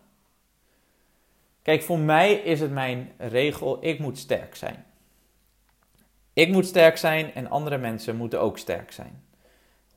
Kijk, 1.62 1.82
voor 1.82 2.00
mij 2.00 2.34
is 2.34 2.60
het 2.60 2.72
mijn 2.72 3.12
regel: 3.18 3.78
ik 3.86 4.00
moet 4.00 4.18
sterk 4.18 4.56
zijn. 4.56 4.86
Ik 6.34 6.50
moet 6.50 6.66
sterk 6.66 6.98
zijn 6.98 7.34
en 7.34 7.50
andere 7.50 7.78
mensen 7.78 8.16
moeten 8.16 8.42
ook 8.42 8.58
sterk 8.58 8.92
zijn. 8.92 9.24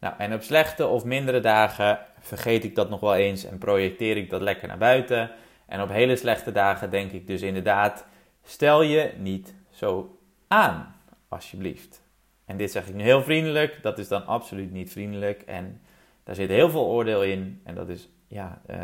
Nou, 0.01 0.15
en 0.19 0.35
op 0.35 0.43
slechte 0.43 0.87
of 0.87 1.05
mindere 1.05 1.41
dagen 1.41 1.99
vergeet 2.21 2.65
ik 2.65 2.75
dat 2.75 2.91
nog 2.91 3.01
wel 3.01 3.15
eens 3.15 3.45
en 3.45 3.59
projecteer 3.59 4.17
ik 4.17 4.31
dat 4.31 4.41
lekker 4.41 4.69
naar 4.69 4.79
buiten. 4.79 5.31
En 5.67 5.83
op 5.83 5.89
hele 5.89 6.17
slechte 6.17 6.53
dagen 6.53 6.91
denk 6.91 7.13
ik 7.13 7.27
dus 7.27 7.43
inderdaad, 7.43 8.07
stel 8.43 8.83
je 8.83 9.13
niet 9.19 9.55
zo 9.71 10.19
aan, 10.49 10.95
alsjeblieft. 11.29 12.03
En 12.45 12.57
dit 12.57 12.71
zeg 12.71 12.89
ik 12.89 12.95
nu 12.95 13.03
heel 13.03 13.23
vriendelijk, 13.23 13.83
dat 13.83 13.99
is 13.99 14.09
dan 14.09 14.27
absoluut 14.27 14.73
niet 14.73 14.93
vriendelijk. 14.93 15.43
En 15.43 15.81
daar 16.25 16.35
zit 16.35 16.49
heel 16.49 16.71
veel 16.71 16.87
oordeel 16.87 17.23
in. 17.23 17.61
En 17.65 17.75
dat 17.75 17.89
is 17.89 18.09
ja, 18.27 18.61
uh, 18.71 18.77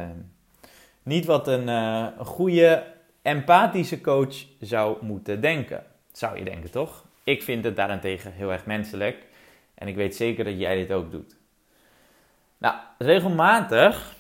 niet 1.11 1.25
wat 1.25 1.49
een, 1.49 1.69
uh, 1.69 2.07
goede 2.19 2.85
empathische 3.23 4.01
coach 4.01 4.35
zou 4.61 5.05
moeten 5.05 5.41
denken. 5.41 5.85
Zou 6.13 6.39
je 6.39 6.45
denken, 6.45 6.71
toch? 6.71 7.05
Ik 7.25 7.43
vind 7.43 7.65
het 7.65 7.77
daarentegen 7.77 8.33
heel 8.33 8.53
erg 8.53 8.67
menselijk. 8.67 9.27
En 9.75 9.89
ik 9.89 9.97
weet 9.97 10.17
zeker 10.17 10.45
dat 10.45 10.59
jij 10.59 10.77
dit 10.77 10.93
ook 10.93 11.11
doet. 11.11 11.37
Nou, 12.59 12.75
regelmatig, 12.99 14.15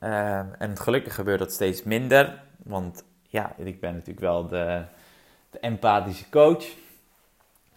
uh, 0.00 0.38
en 0.58 0.76
gelukkig 0.76 1.14
gebeurt 1.14 1.38
dat 1.38 1.52
steeds 1.52 1.82
minder, 1.82 2.42
want 2.62 3.04
ja, 3.28 3.54
ik 3.56 3.80
ben 3.80 3.92
natuurlijk 3.92 4.20
wel 4.20 4.48
de, 4.48 4.82
de 5.50 5.58
empathische 5.58 6.28
coach. 6.30 6.64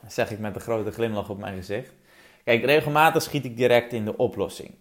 Zeg 0.08 0.32
ik 0.32 0.40
met 0.40 0.56
een 0.56 0.62
grote 0.62 0.92
glimlach 0.92 1.30
op 1.30 1.40
mijn 1.40 1.56
gezicht. 1.56 1.94
Kijk, 2.44 2.66
regelmatig 2.66 3.22
schiet 3.22 3.46
ik 3.46 3.58
direct 3.58 3.94
in 3.94 4.06
de 4.06 4.18
oplossing. 4.18 4.74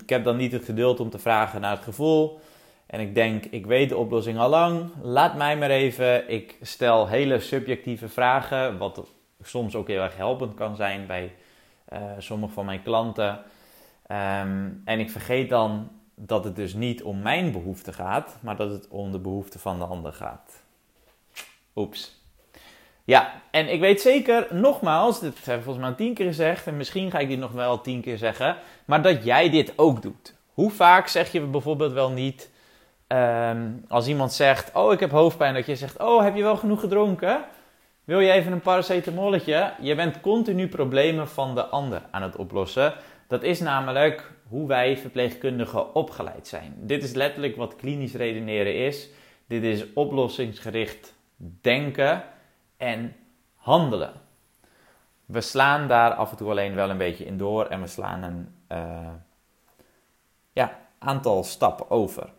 Ik 0.00 0.08
heb 0.08 0.24
dan 0.24 0.36
niet 0.36 0.52
het 0.52 0.64
geduld 0.64 1.00
om 1.00 1.10
te 1.10 1.18
vragen 1.18 1.60
naar 1.60 1.76
het 1.76 1.84
gevoel. 1.84 2.40
En 2.88 3.00
ik 3.00 3.14
denk, 3.14 3.44
ik 3.44 3.66
weet 3.66 3.88
de 3.88 3.96
oplossing 3.96 4.38
al 4.38 4.48
lang. 4.48 4.90
Laat 5.02 5.36
mij 5.36 5.56
maar 5.56 5.70
even. 5.70 6.30
Ik 6.30 6.56
stel 6.62 7.06
hele 7.06 7.40
subjectieve 7.40 8.08
vragen, 8.08 8.78
wat 8.78 9.06
soms 9.42 9.74
ook 9.74 9.88
heel 9.88 10.02
erg 10.02 10.16
helpend 10.16 10.54
kan 10.54 10.76
zijn 10.76 11.06
bij 11.06 11.34
uh, 11.92 12.00
sommige 12.18 12.52
van 12.52 12.64
mijn 12.64 12.82
klanten. 12.82 13.30
Um, 14.10 14.82
en 14.84 15.00
ik 15.00 15.10
vergeet 15.10 15.50
dan 15.50 15.90
dat 16.14 16.44
het 16.44 16.56
dus 16.56 16.74
niet 16.74 17.02
om 17.02 17.22
mijn 17.22 17.52
behoefte 17.52 17.92
gaat, 17.92 18.38
maar 18.40 18.56
dat 18.56 18.70
het 18.70 18.88
om 18.88 19.12
de 19.12 19.18
behoefte 19.18 19.58
van 19.58 19.78
de 19.78 19.84
ander 19.84 20.12
gaat. 20.12 20.62
Oeps. 21.76 22.22
Ja, 23.04 23.32
en 23.50 23.72
ik 23.72 23.80
weet 23.80 24.00
zeker, 24.00 24.46
nogmaals, 24.50 25.20
dit 25.20 25.44
heb 25.44 25.56
ik 25.56 25.64
volgens 25.64 25.84
mij 25.84 25.94
tien 25.94 26.14
keer 26.14 26.26
gezegd 26.26 26.66
en 26.66 26.76
misschien 26.76 27.10
ga 27.10 27.18
ik 27.18 27.28
dit 27.28 27.38
nog 27.38 27.52
wel 27.52 27.80
tien 27.80 28.00
keer 28.00 28.18
zeggen, 28.18 28.56
maar 28.84 29.02
dat 29.02 29.24
jij 29.24 29.50
dit 29.50 29.72
ook 29.76 30.02
doet. 30.02 30.34
Hoe 30.52 30.70
vaak 30.70 31.06
zeg 31.06 31.32
je 31.32 31.40
bijvoorbeeld 31.40 31.92
wel 31.92 32.10
niet, 32.10 32.50
um, 33.08 33.84
als 33.88 34.06
iemand 34.06 34.32
zegt, 34.32 34.74
oh 34.74 34.92
ik 34.92 35.00
heb 35.00 35.10
hoofdpijn, 35.10 35.54
dat 35.54 35.66
je 35.66 35.76
zegt, 35.76 35.98
oh 35.98 36.22
heb 36.22 36.36
je 36.36 36.42
wel 36.42 36.56
genoeg 36.56 36.80
gedronken? 36.80 37.44
Wil 38.04 38.20
je 38.20 38.32
even 38.32 38.52
een 38.52 38.60
paracetamolletje? 38.60 39.72
Je 39.80 39.94
bent 39.94 40.20
continu 40.20 40.68
problemen 40.68 41.28
van 41.28 41.54
de 41.54 41.64
ander 41.64 42.02
aan 42.10 42.22
het 42.22 42.36
oplossen. 42.36 42.94
Dat 43.26 43.42
is 43.42 43.60
namelijk 43.60 44.32
hoe 44.48 44.66
wij 44.66 44.96
verpleegkundigen 44.96 45.94
opgeleid 45.94 46.48
zijn. 46.48 46.74
Dit 46.76 47.02
is 47.02 47.12
letterlijk 47.12 47.56
wat 47.56 47.76
klinisch 47.76 48.14
redeneren 48.14 48.74
is. 48.74 49.08
Dit 49.46 49.62
is 49.62 49.92
oplossingsgericht 49.92 51.14
denken 51.60 52.22
en 52.76 53.16
handelen. 53.54 54.12
We 55.26 55.40
slaan 55.40 55.88
daar 55.88 56.14
af 56.14 56.30
en 56.30 56.36
toe 56.36 56.50
alleen 56.50 56.74
wel 56.74 56.90
een 56.90 56.98
beetje 56.98 57.24
in 57.24 57.36
door 57.36 57.66
en 57.66 57.80
we 57.80 57.86
slaan 57.86 58.22
een 58.22 58.54
uh, 58.72 59.12
ja, 60.52 60.78
aantal 60.98 61.44
stappen 61.44 61.90
over. 61.90 62.30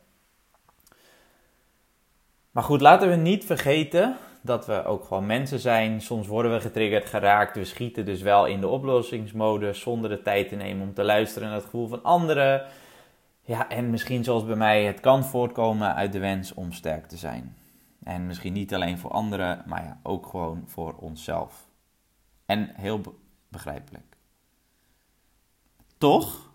Maar 2.60 2.68
goed, 2.68 2.82
laten 2.82 3.10
we 3.10 3.16
niet 3.16 3.46
vergeten 3.46 4.18
dat 4.42 4.66
we 4.66 4.84
ook 4.86 5.04
gewoon 5.04 5.26
mensen 5.26 5.60
zijn. 5.60 6.02
Soms 6.02 6.28
worden 6.28 6.52
we 6.52 6.60
getriggerd, 6.60 7.06
geraakt. 7.06 7.56
We 7.56 7.66
schieten 7.66 8.06
dus 8.06 8.22
wel 8.22 8.46
in 8.46 8.60
de 8.60 8.68
oplossingsmodus 8.68 9.80
zonder 9.80 10.10
de 10.10 10.22
tijd 10.22 10.50
te 10.50 10.56
nemen 10.56 10.88
om 10.88 10.94
te 10.94 11.04
luisteren 11.04 11.48
naar 11.48 11.58
het 11.58 11.66
gevoel 11.66 11.88
van 11.88 12.04
anderen. 12.04 12.66
Ja, 13.42 13.70
en 13.70 13.90
misschien 13.90 14.24
zoals 14.24 14.46
bij 14.46 14.56
mij, 14.56 14.84
het 14.84 15.00
kan 15.00 15.24
voortkomen 15.24 15.96
uit 15.96 16.12
de 16.12 16.20
wens 16.20 16.54
om 16.54 16.72
sterk 16.72 17.08
te 17.08 17.18
zijn. 17.18 17.56
En 18.04 18.28
misschien 18.28 18.54
niet 18.54 18.74
alleen 18.74 18.98
voor 18.98 19.12
anderen, 19.12 19.64
maar 19.66 19.84
ja, 19.84 20.00
ook 20.04 20.26
gewoon 20.26 20.64
voor 20.66 20.94
onszelf. 20.94 21.68
En 22.46 22.72
heel 22.76 23.02
begrijpelijk. 23.48 24.18
Toch, 25.98 26.52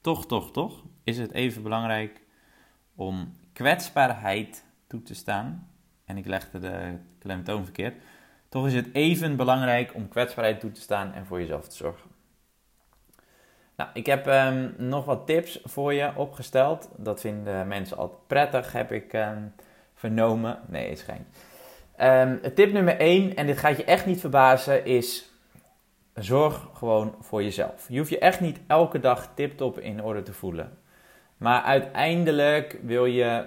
toch, 0.00 0.26
toch, 0.26 0.50
toch, 0.52 0.82
is 1.04 1.18
het 1.18 1.32
even 1.32 1.62
belangrijk 1.62 2.22
om 2.94 3.38
kwetsbaarheid 3.52 4.64
toe 4.86 5.02
te 5.02 5.14
staan 5.14 5.68
en 6.04 6.16
ik 6.16 6.26
legde 6.26 6.58
de 6.58 6.96
klemtoon 7.18 7.64
verkeerd, 7.64 7.94
toch 8.48 8.66
is 8.66 8.74
het 8.74 8.88
even 8.92 9.36
belangrijk 9.36 9.94
om 9.94 10.08
kwetsbaarheid 10.08 10.60
toe 10.60 10.72
te 10.72 10.80
staan 10.80 11.12
en 11.12 11.26
voor 11.26 11.40
jezelf 11.40 11.68
te 11.68 11.76
zorgen. 11.76 12.10
Nou, 13.76 13.90
ik 13.92 14.06
heb 14.06 14.26
um, 14.26 14.74
nog 14.76 15.04
wat 15.04 15.26
tips 15.26 15.60
voor 15.64 15.94
je 15.94 16.12
opgesteld. 16.16 16.90
Dat 16.96 17.20
vinden 17.20 17.68
mensen 17.68 17.96
altijd 17.96 18.26
prettig, 18.26 18.72
heb 18.72 18.92
ik 18.92 19.12
um, 19.12 19.54
vernomen. 19.94 20.58
Nee, 20.66 20.90
is 20.90 21.02
geen. 21.02 21.26
Um, 22.00 22.54
tip 22.54 22.72
nummer 22.72 22.96
1, 22.96 23.36
en 23.36 23.46
dit 23.46 23.58
gaat 23.58 23.76
je 23.76 23.84
echt 23.84 24.06
niet 24.06 24.20
verbazen, 24.20 24.84
is 24.84 25.30
zorg 26.14 26.68
gewoon 26.74 27.14
voor 27.20 27.42
jezelf. 27.42 27.86
Je 27.88 27.98
hoeft 27.98 28.10
je 28.10 28.18
echt 28.18 28.40
niet 28.40 28.60
elke 28.66 29.00
dag 29.00 29.28
tip-top 29.34 29.78
in 29.78 30.02
orde 30.02 30.22
te 30.22 30.32
voelen. 30.32 30.78
Maar 31.40 31.62
uiteindelijk 31.62 32.78
wil 32.82 33.04
je 33.04 33.44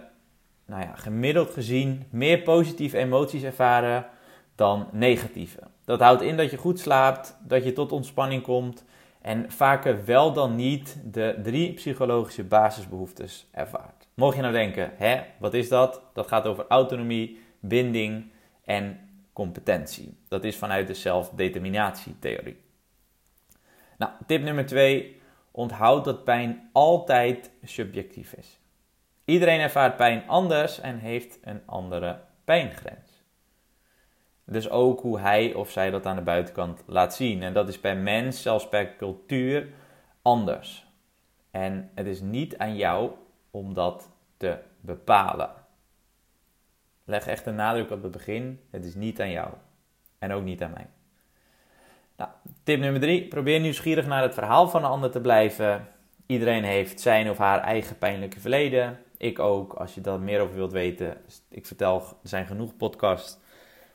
nou 0.65 0.81
ja, 0.81 0.95
gemiddeld 0.95 1.49
gezien 1.49 2.03
meer 2.09 2.41
positieve 2.41 2.97
emoties 2.97 3.43
ervaren 3.43 4.05
dan 4.55 4.87
negatieve. 4.91 5.59
Dat 5.85 5.99
houdt 5.99 6.21
in 6.21 6.37
dat 6.37 6.51
je 6.51 6.57
goed 6.57 6.79
slaapt, 6.79 7.37
dat 7.47 7.63
je 7.63 7.73
tot 7.73 7.91
ontspanning 7.91 8.41
komt 8.41 8.85
en 9.21 9.51
vaker 9.51 10.05
wel 10.05 10.33
dan 10.33 10.55
niet 10.55 11.01
de 11.03 11.39
drie 11.43 11.73
psychologische 11.73 12.43
basisbehoeftes 12.43 13.47
ervaart. 13.51 14.07
Mocht 14.13 14.35
je 14.35 14.41
nou 14.41 14.53
denken, 14.53 14.91
hè, 14.95 15.21
wat 15.39 15.53
is 15.53 15.69
dat? 15.69 16.01
Dat 16.13 16.27
gaat 16.27 16.47
over 16.47 16.65
autonomie, 16.67 17.39
binding 17.59 18.31
en 18.65 18.99
competentie. 19.33 20.17
Dat 20.27 20.43
is 20.43 20.55
vanuit 20.55 20.87
de 20.87 20.93
zelfdeterminatietheorie. 20.93 22.57
Nou, 23.97 24.11
tip 24.27 24.41
nummer 24.41 24.65
twee. 24.65 25.21
Onthoud 25.55 26.05
dat 26.05 26.23
pijn 26.23 26.69
altijd 26.71 27.51
subjectief 27.63 28.33
is. 28.33 28.59
Iedereen 29.25 29.59
ervaart 29.59 29.97
pijn 29.97 30.27
anders 30.27 30.79
en 30.79 30.97
heeft 30.97 31.39
een 31.41 31.61
andere 31.65 32.19
pijngrens. 32.43 33.23
Dus 34.45 34.69
ook 34.69 35.01
hoe 35.01 35.19
hij 35.19 35.53
of 35.53 35.71
zij 35.71 35.89
dat 35.89 36.05
aan 36.05 36.15
de 36.15 36.21
buitenkant 36.21 36.83
laat 36.85 37.15
zien. 37.15 37.43
En 37.43 37.53
dat 37.53 37.67
is 37.67 37.79
per 37.79 37.97
mens, 37.97 38.41
zelfs 38.41 38.69
per 38.69 38.95
cultuur, 38.95 39.69
anders. 40.21 40.87
En 41.51 41.91
het 41.95 42.07
is 42.07 42.21
niet 42.21 42.57
aan 42.57 42.75
jou 42.75 43.11
om 43.51 43.73
dat 43.73 44.09
te 44.37 44.59
bepalen. 44.81 45.49
Leg 47.03 47.27
echt 47.27 47.45
een 47.45 47.55
nadruk 47.55 47.91
op 47.91 48.03
het 48.03 48.11
begin. 48.11 48.59
Het 48.69 48.85
is 48.85 48.95
niet 48.95 49.21
aan 49.21 49.31
jou. 49.31 49.53
En 50.19 50.31
ook 50.31 50.43
niet 50.43 50.63
aan 50.63 50.71
mij. 50.71 50.87
Tip 52.63 52.79
nummer 52.79 53.01
drie. 53.01 53.27
Probeer 53.27 53.59
nieuwsgierig 53.59 54.07
naar 54.07 54.21
het 54.21 54.33
verhaal 54.33 54.69
van 54.69 54.81
de 54.81 54.87
ander 54.87 55.11
te 55.11 55.21
blijven. 55.21 55.87
Iedereen 56.25 56.63
heeft 56.63 57.01
zijn 57.01 57.29
of 57.29 57.37
haar 57.37 57.61
eigen 57.61 57.97
pijnlijke 57.97 58.39
verleden. 58.39 58.99
Ik 59.17 59.39
ook. 59.39 59.73
Als 59.73 59.95
je 59.95 60.01
daar 60.01 60.19
meer 60.19 60.41
over 60.41 60.55
wilt 60.55 60.71
weten, 60.71 61.17
ik 61.49 61.65
vertel, 61.65 61.95
er 61.97 62.29
zijn 62.29 62.45
genoeg 62.45 62.77
podcasts. 62.77 63.37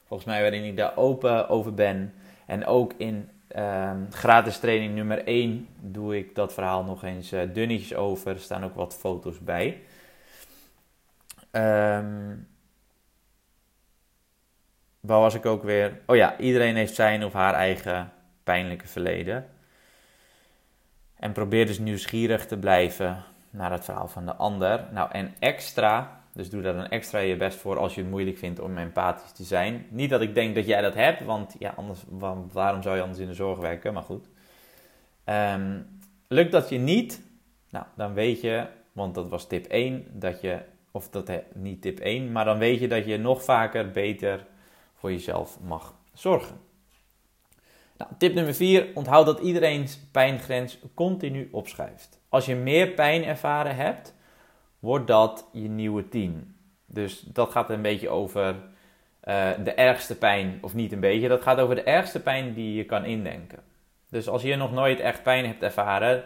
Volgens 0.07 0.29
mij 0.29 0.41
waarin 0.41 0.65
ik 0.65 0.77
daar 0.77 0.97
open 0.97 1.49
over 1.49 1.75
ben. 1.75 2.15
En 2.47 2.67
ook 2.67 2.93
in 2.97 3.31
ehm, 3.49 4.11
gratis 4.11 4.59
training 4.59 4.95
nummer 4.95 5.25
1 5.25 5.69
doe 5.81 6.17
ik 6.17 6.35
dat 6.35 6.53
verhaal 6.53 6.85
nog 6.85 7.05
eens 7.05 7.33
uh, 7.33 7.41
dunnetjes 7.53 7.95
over. 7.95 8.31
Er 8.31 8.41
staan 8.41 8.65
ook 8.65 8.75
wat 8.75 8.95
foto's 8.95 9.39
bij. 9.39 9.83
Um, 11.53 12.49
waar 15.01 15.21
was 15.21 15.35
ik 15.35 15.47
ook 15.47 15.63
weer? 15.63 16.01
Oh 16.07 16.17
ja, 16.17 16.39
iedereen 16.39 16.77
heeft 16.77 16.95
zijn 16.95 17.25
of 17.25 17.33
haar 17.33 17.55
eigen 17.55 18.13
pijnlijke 18.49 18.87
verleden. 18.87 19.47
En 21.17 21.33
probeer 21.33 21.67
dus 21.67 21.79
nieuwsgierig 21.79 22.47
te 22.47 22.59
blijven 22.59 23.25
naar 23.51 23.73
het 23.73 23.85
verhaal 23.85 24.09
van 24.09 24.27
de 24.27 24.35
ander. 24.35 24.85
Nou, 24.93 25.11
en 25.13 25.35
extra, 25.39 26.21
dus 26.33 26.51
doe 26.51 26.63
daar 26.63 26.75
dan 26.75 26.89
extra 26.89 27.19
je 27.19 27.37
best 27.37 27.59
voor 27.59 27.79
als 27.79 27.95
je 27.95 28.01
het 28.01 28.11
moeilijk 28.11 28.39
vindt 28.39 28.61
om 28.61 28.79
empathisch 28.79 29.33
te 29.33 29.45
zijn. 29.45 29.87
Niet 29.91 30.11
dat 30.11 30.21
ik 30.21 30.35
denk 30.35 30.55
dat 30.55 30.67
jij 30.67 30.81
dat 30.81 30.95
hebt, 30.95 31.25
want 31.25 31.57
ja, 31.59 31.73
anders, 31.77 32.01
waarom 32.53 32.83
zou 32.83 32.97
je 32.97 33.03
anders 33.03 33.21
in 33.21 33.27
de 33.27 33.35
zorg 33.35 33.59
werken? 33.59 33.93
Maar 33.93 34.03
goed. 34.03 34.29
Um, 35.25 35.87
lukt 36.29 36.53
dat 36.53 36.69
je 36.69 36.79
niet? 36.79 37.23
Nou, 37.71 37.85
dan 37.97 38.15
weet 38.15 38.41
je, 38.41 38.67
want 38.93 39.15
dat 39.15 39.29
was 39.29 39.47
tip 39.47 39.67
1, 39.67 40.07
dat 40.13 40.41
je, 40.41 40.61
of 40.91 41.09
dat 41.09 41.31
niet 41.55 41.83
tip 41.83 41.99
1, 41.99 42.33
maar 42.33 42.45
dan 42.45 42.59
weet 42.59 42.81
je 42.81 42.89
dat 42.89 43.07
je 43.07 43.19
nog 43.19 43.43
vaker 43.45 43.91
beter 43.91 44.47
voor 44.95 45.13
jezelf 45.13 45.59
mag 45.61 45.95
zorgen. 46.13 46.68
Nou, 47.99 48.11
tip 48.19 48.35
nummer 48.35 48.55
4, 48.55 48.89
onthoud 48.95 49.27
dat 49.27 49.41
iedereen's 49.41 49.99
pijngrens 50.13 50.79
continu 50.95 51.49
opschuift. 51.53 52.21
Als 52.29 52.47
je 52.47 52.55
meer 52.55 52.89
pijn 52.89 53.25
ervaren 53.25 53.77
hebt, 53.77 54.15
wordt 54.79 55.07
dat 55.07 55.49
je 55.53 55.69
nieuwe 55.69 56.09
10. 56.09 56.57
Dus 56.87 57.21
dat 57.21 57.51
gaat 57.51 57.71
een 57.71 57.83
beetje 57.83 58.09
over 58.09 58.55
uh, 59.25 59.51
de 59.65 59.73
ergste 59.73 60.19
pijn, 60.19 60.59
of 60.61 60.75
niet 60.75 60.93
een 60.93 61.01
beetje, 61.01 61.29
dat 61.29 61.43
gaat 61.43 61.59
over 61.59 61.75
de 61.75 61.83
ergste 61.83 62.21
pijn 62.21 62.55
die 62.55 62.75
je 62.75 62.85
kan 62.85 63.05
indenken. 63.05 63.59
Dus 64.11 64.29
als 64.29 64.43
je 64.43 64.57
nog 64.57 64.73
nooit 64.73 65.01
echt 65.01 65.23
pijn 65.23 65.47
hebt 65.47 65.63
ervaren, 65.63 66.25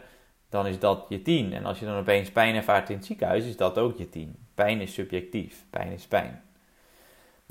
dan 0.48 0.66
is 0.66 0.78
dat 0.78 1.06
je 1.08 1.22
10. 1.22 1.52
En 1.52 1.64
als 1.64 1.78
je 1.78 1.84
dan 1.84 1.96
opeens 1.96 2.30
pijn 2.30 2.54
ervaart 2.54 2.90
in 2.90 2.96
het 2.96 3.06
ziekenhuis, 3.06 3.44
is 3.44 3.56
dat 3.56 3.78
ook 3.78 3.98
je 3.98 4.08
10. 4.08 4.36
Pijn 4.54 4.80
is 4.80 4.94
subjectief, 4.94 5.64
pijn 5.70 5.92
is 5.92 6.06
pijn. 6.06 6.42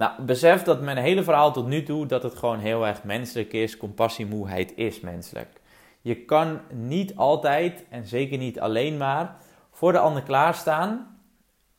Nou, 0.01 0.21
besef 0.21 0.63
dat 0.63 0.81
mijn 0.81 0.97
hele 0.97 1.23
verhaal 1.23 1.53
tot 1.53 1.67
nu 1.67 1.83
toe, 1.83 2.05
dat 2.05 2.23
het 2.23 2.35
gewoon 2.35 2.59
heel 2.59 2.87
erg 2.87 3.03
menselijk 3.03 3.53
is. 3.53 3.77
Compassiemoeheid 3.77 4.75
is 4.75 4.99
menselijk. 4.99 5.61
Je 6.01 6.15
kan 6.15 6.59
niet 6.69 7.15
altijd, 7.15 7.85
en 7.89 8.05
zeker 8.05 8.37
niet 8.37 8.59
alleen 8.59 8.97
maar, 8.97 9.35
voor 9.71 9.91
de 9.91 9.99
ander 9.99 10.23
klaarstaan 10.23 11.19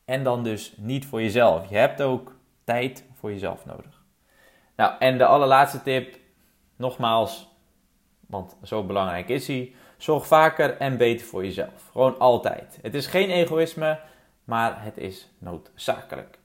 en 0.05 0.25
dan 0.25 0.43
dus 0.43 0.75
niet 0.77 1.07
voor 1.07 1.23
jezelf. 1.23 1.69
Je 1.69 1.77
hebt 1.77 2.03
ook 2.03 2.35
tijd 2.65 3.05
voor 3.13 3.31
jezelf 3.31 3.67
nodig. 3.67 4.03
Nou, 4.77 4.93
en 4.99 5.19
de 5.19 5.27
allerlaatste 5.27 5.83
tip, 5.83 6.17
nogmaals, 6.77 7.49
want 8.27 8.57
zo 8.63 8.85
belangrijk 8.85 9.29
is 9.29 9.47
hij. 9.47 9.75
Zorg 9.97 10.27
vaker 10.27 10.77
en 10.77 10.97
beter 10.97 11.27
voor 11.27 11.45
jezelf. 11.45 11.89
Gewoon 11.93 12.19
altijd. 12.19 12.79
Het 12.83 12.95
is 12.95 13.07
geen 13.07 13.31
egoïsme, 13.31 14.01
maar 14.45 14.85
het 14.85 14.99
is 14.99 15.31
noodzakelijk. 15.39 16.41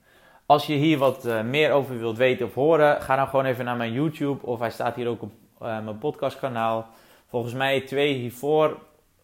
Als 0.48 0.66
je 0.66 0.74
hier 0.74 0.98
wat 0.98 1.26
uh, 1.26 1.42
meer 1.42 1.72
over 1.72 1.98
wilt 1.98 2.16
weten 2.16 2.46
of 2.46 2.54
horen, 2.54 3.02
ga 3.02 3.16
dan 3.16 3.28
gewoon 3.28 3.44
even 3.44 3.64
naar 3.64 3.76
mijn 3.76 3.92
YouTube 3.92 4.46
of 4.46 4.58
hij 4.58 4.70
staat 4.70 4.94
hier 4.94 5.08
ook 5.08 5.22
op 5.22 5.32
uh, 5.62 5.80
mijn 5.80 5.98
podcastkanaal. 5.98 6.86
Volgens 7.26 7.54
mij 7.54 7.80
twee 7.80 8.14
hiervoor 8.14 8.78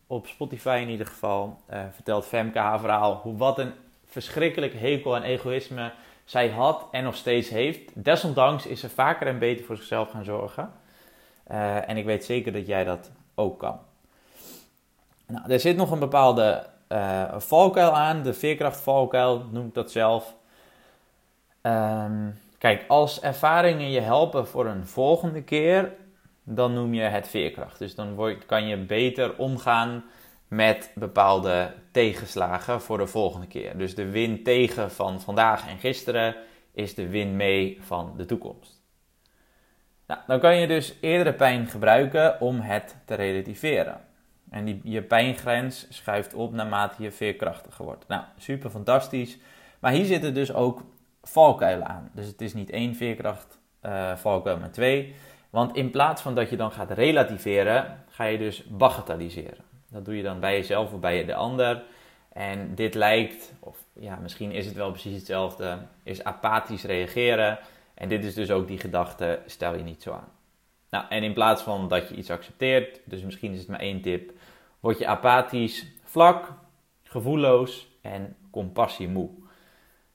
op 0.07 0.27
Spotify 0.27 0.79
in 0.83 0.89
ieder 0.89 1.07
geval 1.07 1.61
uh, 1.71 1.79
vertelt 1.93 2.27
Femke 2.27 2.59
haar 2.59 2.81
verhaal 2.81 3.15
hoe 3.15 3.37
wat 3.37 3.59
een 3.59 3.73
verschrikkelijk 4.05 4.75
hekel 4.75 5.17
en 5.17 5.23
egoïsme 5.23 5.93
zij 6.25 6.49
had 6.49 6.87
en 6.91 7.05
nog 7.05 7.17
steeds 7.17 7.49
heeft. 7.49 8.05
Desondanks 8.05 8.67
is 8.67 8.81
ze 8.81 8.91
vaker 8.91 9.27
en 9.27 9.39
beter 9.39 9.65
voor 9.65 9.77
zichzelf 9.77 10.11
gaan 10.11 10.25
zorgen. 10.25 10.73
En 11.87 11.97
ik 11.97 12.05
weet 12.05 12.25
zeker 12.25 12.53
dat 12.53 12.67
jij 12.67 12.85
dat 12.85 13.11
ook 13.35 13.59
kan. 13.59 13.79
Nou, 15.27 15.51
er 15.51 15.61
zit 15.61 15.77
nog 15.77 15.91
een 15.91 15.99
bepaalde 15.99 16.67
valkuil 17.37 17.93
aan, 17.93 18.23
de 18.23 18.35
veerkrachtvalkuil 18.35 19.47
noem 19.51 19.67
ik 19.67 19.75
dat 19.75 19.91
zelf. 19.91 20.35
Um, 21.67 22.39
kijk, 22.59 22.85
als 22.89 23.21
ervaringen 23.21 23.91
je 23.91 24.01
helpen 24.01 24.47
voor 24.47 24.67
een 24.67 24.87
volgende 24.87 25.43
keer, 25.43 25.93
dan 26.43 26.75
noem 26.75 26.95
je 26.95 27.03
het 27.03 27.29
veerkracht. 27.29 27.79
Dus 27.79 27.95
dan 27.95 28.15
word, 28.15 28.47
kan 28.47 28.67
je 28.67 28.77
beter 28.77 29.37
omgaan 29.37 30.05
met 30.49 30.93
bepaalde 30.95 31.75
tegenslagen 31.91 32.81
voor 32.81 32.99
de 32.99 33.07
volgende 33.07 33.47
keer. 33.47 33.79
Dus 33.79 33.95
de 33.95 34.11
win 34.11 34.43
tegen 34.43 34.91
van 34.91 35.21
vandaag 35.21 35.69
en 35.69 35.79
gisteren 35.79 36.37
is 36.73 36.95
de 36.95 37.09
win 37.09 37.37
mee 37.37 37.79
van 37.81 38.15
de 38.17 38.25
toekomst. 38.25 38.83
Nou, 40.07 40.21
dan 40.27 40.41
kan 40.41 40.57
je 40.57 40.67
dus 40.67 40.95
eerdere 41.01 41.33
pijn 41.33 41.67
gebruiken 41.67 42.41
om 42.41 42.61
het 42.61 42.97
te 43.05 43.15
relativeren. 43.15 44.01
En 44.51 44.65
die, 44.65 44.81
je 44.83 45.03
pijngrens 45.03 45.87
schuift 45.89 46.35
op 46.35 46.53
naarmate 46.53 47.03
je 47.03 47.11
veerkrachtiger 47.11 47.85
wordt. 47.85 48.09
Nou, 48.09 48.23
super 48.39 48.71
fantastisch. 48.71 49.39
Maar 49.79 49.93
hier 49.93 50.05
zitten 50.05 50.35
dus 50.35 50.53
ook 50.53 50.83
valkuilen 51.25 51.87
aan. 51.87 52.11
Dus 52.13 52.27
het 52.27 52.41
is 52.41 52.55
niet 52.55 52.71
één 52.71 52.95
veerkracht 52.95 53.59
uh, 53.83 54.17
valkuil, 54.17 54.59
maar 54.59 54.71
twee. 54.71 55.15
Want 55.51 55.77
in 55.77 55.91
plaats 55.91 56.23
van 56.23 56.35
dat 56.35 56.51
je 56.51 56.57
dan 56.57 56.73
gaat 56.73 56.91
relativeren, 56.91 58.05
ga 58.09 58.25
je 58.25 58.39
dus 58.39 58.65
bagatelliseren. 58.65 59.65
Dat 59.91 60.05
doe 60.05 60.17
je 60.17 60.23
dan 60.23 60.41
bij 60.41 60.57
jezelf 60.57 60.93
of 60.93 61.01
bij 61.01 61.25
de 61.25 61.35
ander. 61.35 61.83
En 62.33 62.75
dit 62.75 62.95
lijkt, 62.95 63.53
of 63.61 63.77
ja, 63.93 64.17
misschien 64.17 64.53
is 64.53 64.67
het 64.67 64.75
wel 64.75 64.91
precies 64.91 65.17
hetzelfde, 65.17 65.79
is 66.03 66.25
apathisch 66.25 66.85
reageren. 66.85 67.59
En 67.95 68.09
dit 68.09 68.25
is 68.25 68.35
dus 68.35 68.51
ook 68.51 68.67
die 68.67 68.79
gedachte, 68.79 69.41
stel 69.47 69.75
je 69.77 69.83
niet 69.83 70.03
zo 70.03 70.13
aan. 70.13 70.33
Nou, 70.91 71.05
en 71.09 71.23
in 71.23 71.33
plaats 71.33 71.63
van 71.63 71.89
dat 71.89 72.09
je 72.09 72.15
iets 72.15 72.31
accepteert, 72.31 73.01
dus 73.05 73.23
misschien 73.23 73.53
is 73.53 73.59
het 73.59 73.69
maar 73.69 73.81
één 73.81 74.01
tip, 74.01 74.33
word 74.81 74.99
je 74.99 75.07
apathisch, 75.07 75.87
vlak, 76.03 76.53
gevoelloos 77.03 77.89
en 78.03 78.37
compassiemoe. 78.51 79.31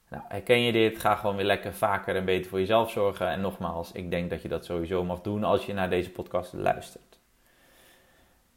Nou, 0.10 0.24
herken 0.28 0.60
je 0.60 0.72
dit? 0.72 1.00
Ga 1.00 1.16
gewoon 1.16 1.36
weer 1.36 1.46
lekker 1.46 1.74
vaker 1.74 2.16
en 2.16 2.25
beter 2.25 2.50
voor 2.50 2.60
jezelf 2.60 2.92
zorgen. 2.92 3.28
En 3.30 3.42
nogmaals, 3.42 3.92
ik 3.92 4.12
denk 4.12 4.30
dat 4.30 4.42
je 4.42 4.48
dat 4.48 4.66
sowieso 4.66 5.04
mag 5.04 5.22
doen 5.22 5.44
als 5.44 5.66
je 5.66 5.74
naar 5.74 5.89
deze 5.89 6.10
podcast 6.10 6.54
luistert. 6.54 7.20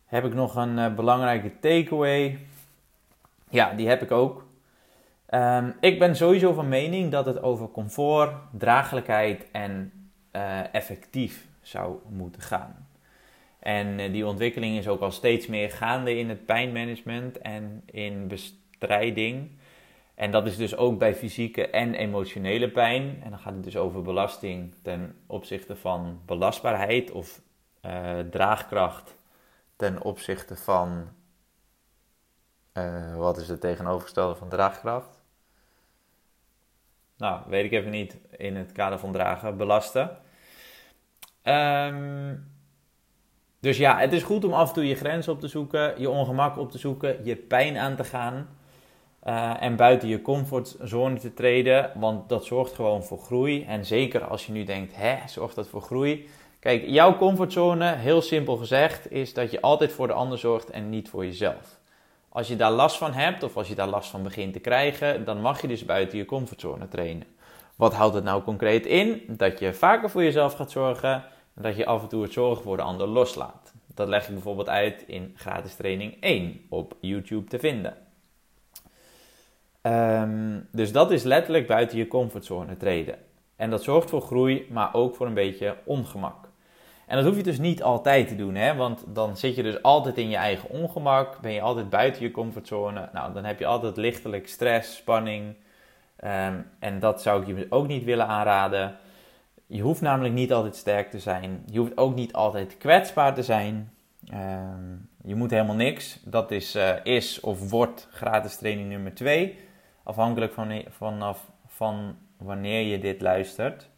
Heb 0.07 0.25
ik 0.25 0.35
nog 0.35 0.57
een 0.57 0.79
uh, 0.79 0.95
belangrijke 0.95 1.59
takeaway? 1.61 2.39
Ja, 3.49 3.73
die 3.73 3.89
heb 3.89 4.03
ik 4.03 4.11
ook. 4.11 4.47
Um, 5.31 5.75
ik 5.81 5.99
ben 5.99 6.17
sowieso 6.17 6.53
van 6.53 6.69
mening 6.69 7.11
dat 7.11 7.27
het 7.27 7.43
over 7.43 7.71
comfort, 7.71 8.33
draaglijkheid 8.51 9.47
en 9.53 9.93
uh, 10.33 10.75
effectief 10.75 11.47
zou 11.61 11.97
moeten 12.09 12.43
gaan. 12.43 12.87
En 13.59 13.99
uh, 13.99 14.13
die 14.13 14.27
ontwikkeling 14.27 14.79
is 14.79 14.89
ook 14.89 15.01
al 15.01 15.11
steeds 15.11 15.47
meer 15.47 15.71
gaande 15.71 16.19
in 16.19 16.29
het 16.29 16.47
pijnmanagement 16.47 17.39
en 17.39 17.83
in 17.87 18.29
bestrijding. 18.29 19.51
En 20.23 20.31
dat 20.31 20.47
is 20.47 20.57
dus 20.57 20.77
ook 20.77 20.99
bij 20.99 21.15
fysieke 21.15 21.71
en 21.71 21.95
emotionele 21.95 22.71
pijn. 22.71 23.21
En 23.23 23.31
dan 23.31 23.39
gaat 23.39 23.55
het 23.55 23.65
dus 23.65 23.77
over 23.77 24.03
belasting 24.03 24.75
ten 24.83 25.17
opzichte 25.27 25.77
van 25.77 26.21
belastbaarheid 26.27 27.11
of 27.11 27.41
uh, 27.87 28.19
draagkracht 28.19 29.17
ten 29.77 30.03
opzichte 30.03 30.57
van. 30.57 31.09
Uh, 32.75 33.17
wat 33.17 33.37
is 33.37 33.49
het 33.49 33.61
tegenovergestelde 33.61 34.35
van 34.35 34.49
draagkracht? 34.49 35.23
Nou, 37.17 37.41
weet 37.47 37.65
ik 37.65 37.73
even 37.73 37.91
niet 37.91 38.19
in 38.37 38.57
het 38.57 38.73
kader 38.73 38.99
van 38.99 39.13
dragen, 39.13 39.57
belasten. 39.57 40.19
Um, 41.43 42.53
dus 43.61 43.77
ja, 43.77 43.99
het 43.99 44.13
is 44.13 44.23
goed 44.23 44.45
om 44.45 44.53
af 44.53 44.69
en 44.69 44.75
toe 44.75 44.87
je 44.87 44.95
grenzen 44.95 45.33
op 45.33 45.41
te 45.41 45.49
zoeken, 45.49 46.01
je 46.01 46.11
ongemak 46.11 46.59
op 46.59 46.71
te 46.71 46.79
zoeken, 46.79 47.25
je 47.25 47.37
pijn 47.37 47.77
aan 47.77 47.97
te 47.97 48.05
gaan. 48.05 48.61
Uh, 49.27 49.63
en 49.63 49.77
buiten 49.77 50.09
je 50.09 50.23
comfortzone 50.23 51.19
te 51.19 51.35
treden, 51.35 51.91
want 51.95 52.29
dat 52.29 52.45
zorgt 52.45 52.75
gewoon 52.75 53.05
voor 53.05 53.19
groei. 53.19 53.65
En 53.65 53.85
zeker 53.85 54.25
als 54.25 54.47
je 54.47 54.53
nu 54.53 54.65
denkt, 54.65 54.97
hè, 54.97 55.17
zorgt 55.27 55.55
dat 55.55 55.69
voor 55.69 55.83
groei? 55.83 56.29
Kijk, 56.59 56.85
jouw 56.87 57.17
comfortzone, 57.17 57.95
heel 57.95 58.23
simpel 58.23 58.57
gezegd, 58.57 59.11
is 59.11 59.35
dat 59.35 59.51
je 59.51 59.61
altijd 59.61 59.93
voor 59.93 60.07
de 60.07 60.13
ander 60.13 60.39
zorgt 60.39 60.71
en 60.71 60.91
niet 60.91 61.09
voor 61.09 61.25
jezelf. 61.25 61.81
Als 62.29 62.49
je 62.49 62.57
daar 62.57 62.71
last 62.71 62.97
van 62.97 63.13
hebt, 63.13 63.43
of 63.43 63.57
als 63.57 63.69
je 63.69 63.75
daar 63.75 63.89
last 63.89 64.11
van 64.11 64.23
begint 64.23 64.53
te 64.53 64.59
krijgen, 64.59 65.25
dan 65.25 65.41
mag 65.41 65.61
je 65.61 65.69
dus 65.69 65.85
buiten 65.85 66.19
je 66.19 66.25
comfortzone 66.25 66.89
trainen. 66.89 67.27
Wat 67.77 67.95
houdt 67.95 68.15
het 68.15 68.25
nou 68.25 68.43
concreet 68.43 68.87
in? 68.87 69.23
Dat 69.29 69.59
je 69.59 69.75
vaker 69.75 70.11
voor 70.11 70.23
jezelf 70.23 70.55
gaat 70.55 70.71
zorgen 70.71 71.25
en 71.55 71.63
dat 71.63 71.77
je 71.77 71.87
af 71.87 72.03
en 72.03 72.09
toe 72.09 72.23
het 72.23 72.33
zorgen 72.33 72.63
voor 72.63 72.77
de 72.77 72.83
ander 72.83 73.07
loslaat. 73.07 73.73
Dat 73.95 74.09
leg 74.09 74.27
ik 74.27 74.35
bijvoorbeeld 74.35 74.69
uit 74.69 75.05
in 75.07 75.33
gratis 75.37 75.75
training 75.75 76.17
1 76.21 76.67
op 76.69 76.97
YouTube 77.01 77.49
te 77.49 77.59
vinden. 77.59 77.97
Um, 79.83 80.69
dus 80.73 80.93
dat 80.93 81.11
is 81.11 81.23
letterlijk 81.23 81.67
buiten 81.67 81.99
je 81.99 82.09
comfortzone 82.09 82.77
treden. 82.77 83.19
En 83.57 83.71
dat 83.71 83.83
zorgt 83.83 84.11
voor 84.11 84.21
groei, 84.21 84.67
maar 84.71 84.95
ook 84.95 85.17
voor 85.17 85.27
een 85.27 85.35
beetje 85.35 85.77
ongemak. 85.85 86.49
En 87.07 87.17
dat 87.17 87.27
hoef 87.27 87.37
je 87.37 87.43
dus 87.43 87.59
niet 87.59 87.83
altijd 87.83 88.29
te 88.29 88.37
doen, 88.37 88.55
hè? 88.55 88.75
want 88.75 89.05
dan 89.07 89.37
zit 89.37 89.55
je 89.55 89.63
dus 89.63 89.83
altijd 89.83 90.19
in 90.19 90.29
je 90.29 90.37
eigen 90.37 90.71
ongemak, 90.71 91.41
ben 91.41 91.53
je 91.53 91.61
altijd 91.61 91.91
buiten 91.91 92.23
je 92.23 92.31
comfortzone. 92.31 93.09
Nou, 93.13 93.33
dan 93.33 93.45
heb 93.45 93.59
je 93.59 93.67
altijd 93.67 93.97
lichtelijk 93.97 94.49
stress, 94.49 94.97
spanning. 94.97 95.55
Um, 96.25 96.67
en 96.79 97.01
dat 97.01 97.23
zou 97.23 97.41
ik 97.41 97.59
je 97.59 97.67
ook 97.69 97.87
niet 97.87 98.05
willen 98.05 98.27
aanraden. 98.27 98.97
Je 99.67 99.83
hoeft 99.83 100.01
namelijk 100.01 100.35
niet 100.35 100.53
altijd 100.53 100.77
sterk 100.77 101.11
te 101.11 101.19
zijn. 101.19 101.65
Je 101.71 101.79
hoeft 101.79 101.97
ook 101.97 102.15
niet 102.15 102.33
altijd 102.33 102.77
kwetsbaar 102.77 103.35
te 103.35 103.43
zijn. 103.43 103.93
Um, 104.35 105.09
je 105.25 105.35
moet 105.35 105.51
helemaal 105.51 105.77
niks. 105.77 106.21
Dat 106.25 106.51
is, 106.51 106.77
uh, 106.77 106.91
is 107.03 107.41
of 107.41 107.71
wordt 107.71 108.09
gratis 108.11 108.57
training 108.57 108.89
nummer 108.89 109.15
2. 109.15 109.59
Afhankelijk 110.03 110.53
van, 110.53 110.83
vanaf 110.89 111.51
van 111.67 112.17
wanneer 112.37 112.81
je 112.87 112.99
dit 112.99 113.21
luistert. 113.21 113.91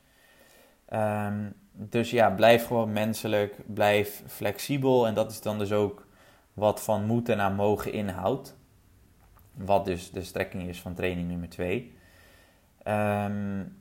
Um, 0.93 1.55
dus 1.73 2.11
ja, 2.11 2.31
blijf 2.31 2.67
gewoon 2.67 2.93
menselijk, 2.93 3.75
blijf 3.75 4.23
flexibel. 4.27 5.07
En 5.07 5.15
dat 5.15 5.31
is 5.31 5.41
dan 5.41 5.59
dus 5.59 5.73
ook 5.73 6.07
wat 6.53 6.83
van 6.83 7.05
moeten 7.05 7.37
naar 7.37 7.53
mogen 7.53 7.93
inhoudt. 7.93 8.57
Wat 9.55 9.85
dus 9.85 10.11
de 10.11 10.23
strekking 10.23 10.69
is 10.69 10.81
van 10.81 10.95
training 10.95 11.29
nummer 11.29 11.49
2. 11.49 11.97
Um, 12.89 13.77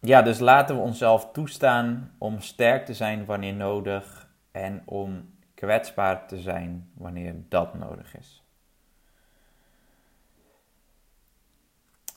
ja, 0.00 0.22
dus 0.22 0.38
laten 0.38 0.76
we 0.76 0.82
onszelf 0.82 1.30
toestaan 1.32 2.14
om 2.18 2.40
sterk 2.40 2.86
te 2.86 2.94
zijn 2.94 3.24
wanneer 3.24 3.54
nodig 3.54 4.28
en 4.52 4.82
om 4.84 5.34
kwetsbaar 5.54 6.26
te 6.26 6.40
zijn 6.40 6.90
wanneer 6.94 7.34
dat 7.48 7.74
nodig 7.74 8.16
is. 8.16 8.42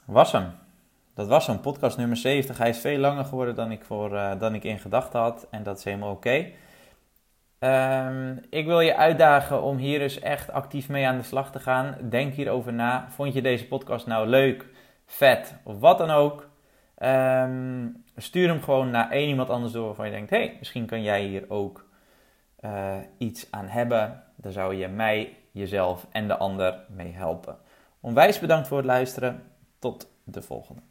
Was 0.05 0.31
hem. 0.31 0.51
Dat 1.13 1.27
was 1.27 1.47
hem, 1.47 1.59
podcast 1.59 1.97
nummer 1.97 2.17
70. 2.17 2.57
Hij 2.57 2.69
is 2.69 2.77
veel 2.77 2.97
langer 2.97 3.25
geworden 3.25 3.55
dan 3.55 3.71
ik, 3.71 3.83
voor, 3.83 4.13
uh, 4.13 4.39
dan 4.39 4.55
ik 4.55 4.63
in 4.63 4.79
gedachten 4.79 5.19
had 5.19 5.47
en 5.51 5.63
dat 5.63 5.77
is 5.77 5.83
helemaal 5.83 6.11
oké. 6.11 6.51
Um, 7.59 8.41
ik 8.49 8.65
wil 8.65 8.79
je 8.79 8.95
uitdagen 8.95 9.61
om 9.61 9.77
hier 9.77 9.99
dus 9.99 10.19
echt 10.19 10.51
actief 10.51 10.89
mee 10.89 11.07
aan 11.07 11.17
de 11.17 11.23
slag 11.23 11.51
te 11.51 11.59
gaan. 11.59 11.97
Denk 12.09 12.33
hierover 12.33 12.73
na. 12.73 13.05
Vond 13.09 13.33
je 13.33 13.41
deze 13.41 13.67
podcast 13.67 14.07
nou 14.07 14.27
leuk, 14.27 14.65
vet 15.05 15.55
of 15.63 15.79
wat 15.79 15.97
dan 15.97 16.09
ook? 16.09 16.49
Um, 16.97 18.03
stuur 18.15 18.47
hem 18.47 18.61
gewoon 18.61 18.89
naar 18.89 19.09
één 19.09 19.27
iemand 19.27 19.49
anders 19.49 19.73
door 19.73 19.85
waarvan 19.85 20.05
je 20.05 20.11
denkt: 20.11 20.29
hey, 20.29 20.55
misschien 20.59 20.85
kan 20.85 21.01
jij 21.01 21.23
hier 21.23 21.45
ook 21.47 21.89
uh, 22.59 22.95
iets 23.17 23.47
aan 23.51 23.67
hebben. 23.67 24.23
Daar 24.35 24.51
zou 24.51 24.75
je 24.75 24.87
mij, 24.87 25.37
jezelf 25.51 26.07
en 26.11 26.27
de 26.27 26.37
ander 26.37 26.79
mee 26.89 27.11
helpen. 27.13 27.57
Onwijs 27.99 28.39
bedankt 28.39 28.67
voor 28.67 28.77
het 28.77 28.85
luisteren. 28.85 29.50
Tot 29.81 30.07
de 30.23 30.41
volgende. 30.41 30.81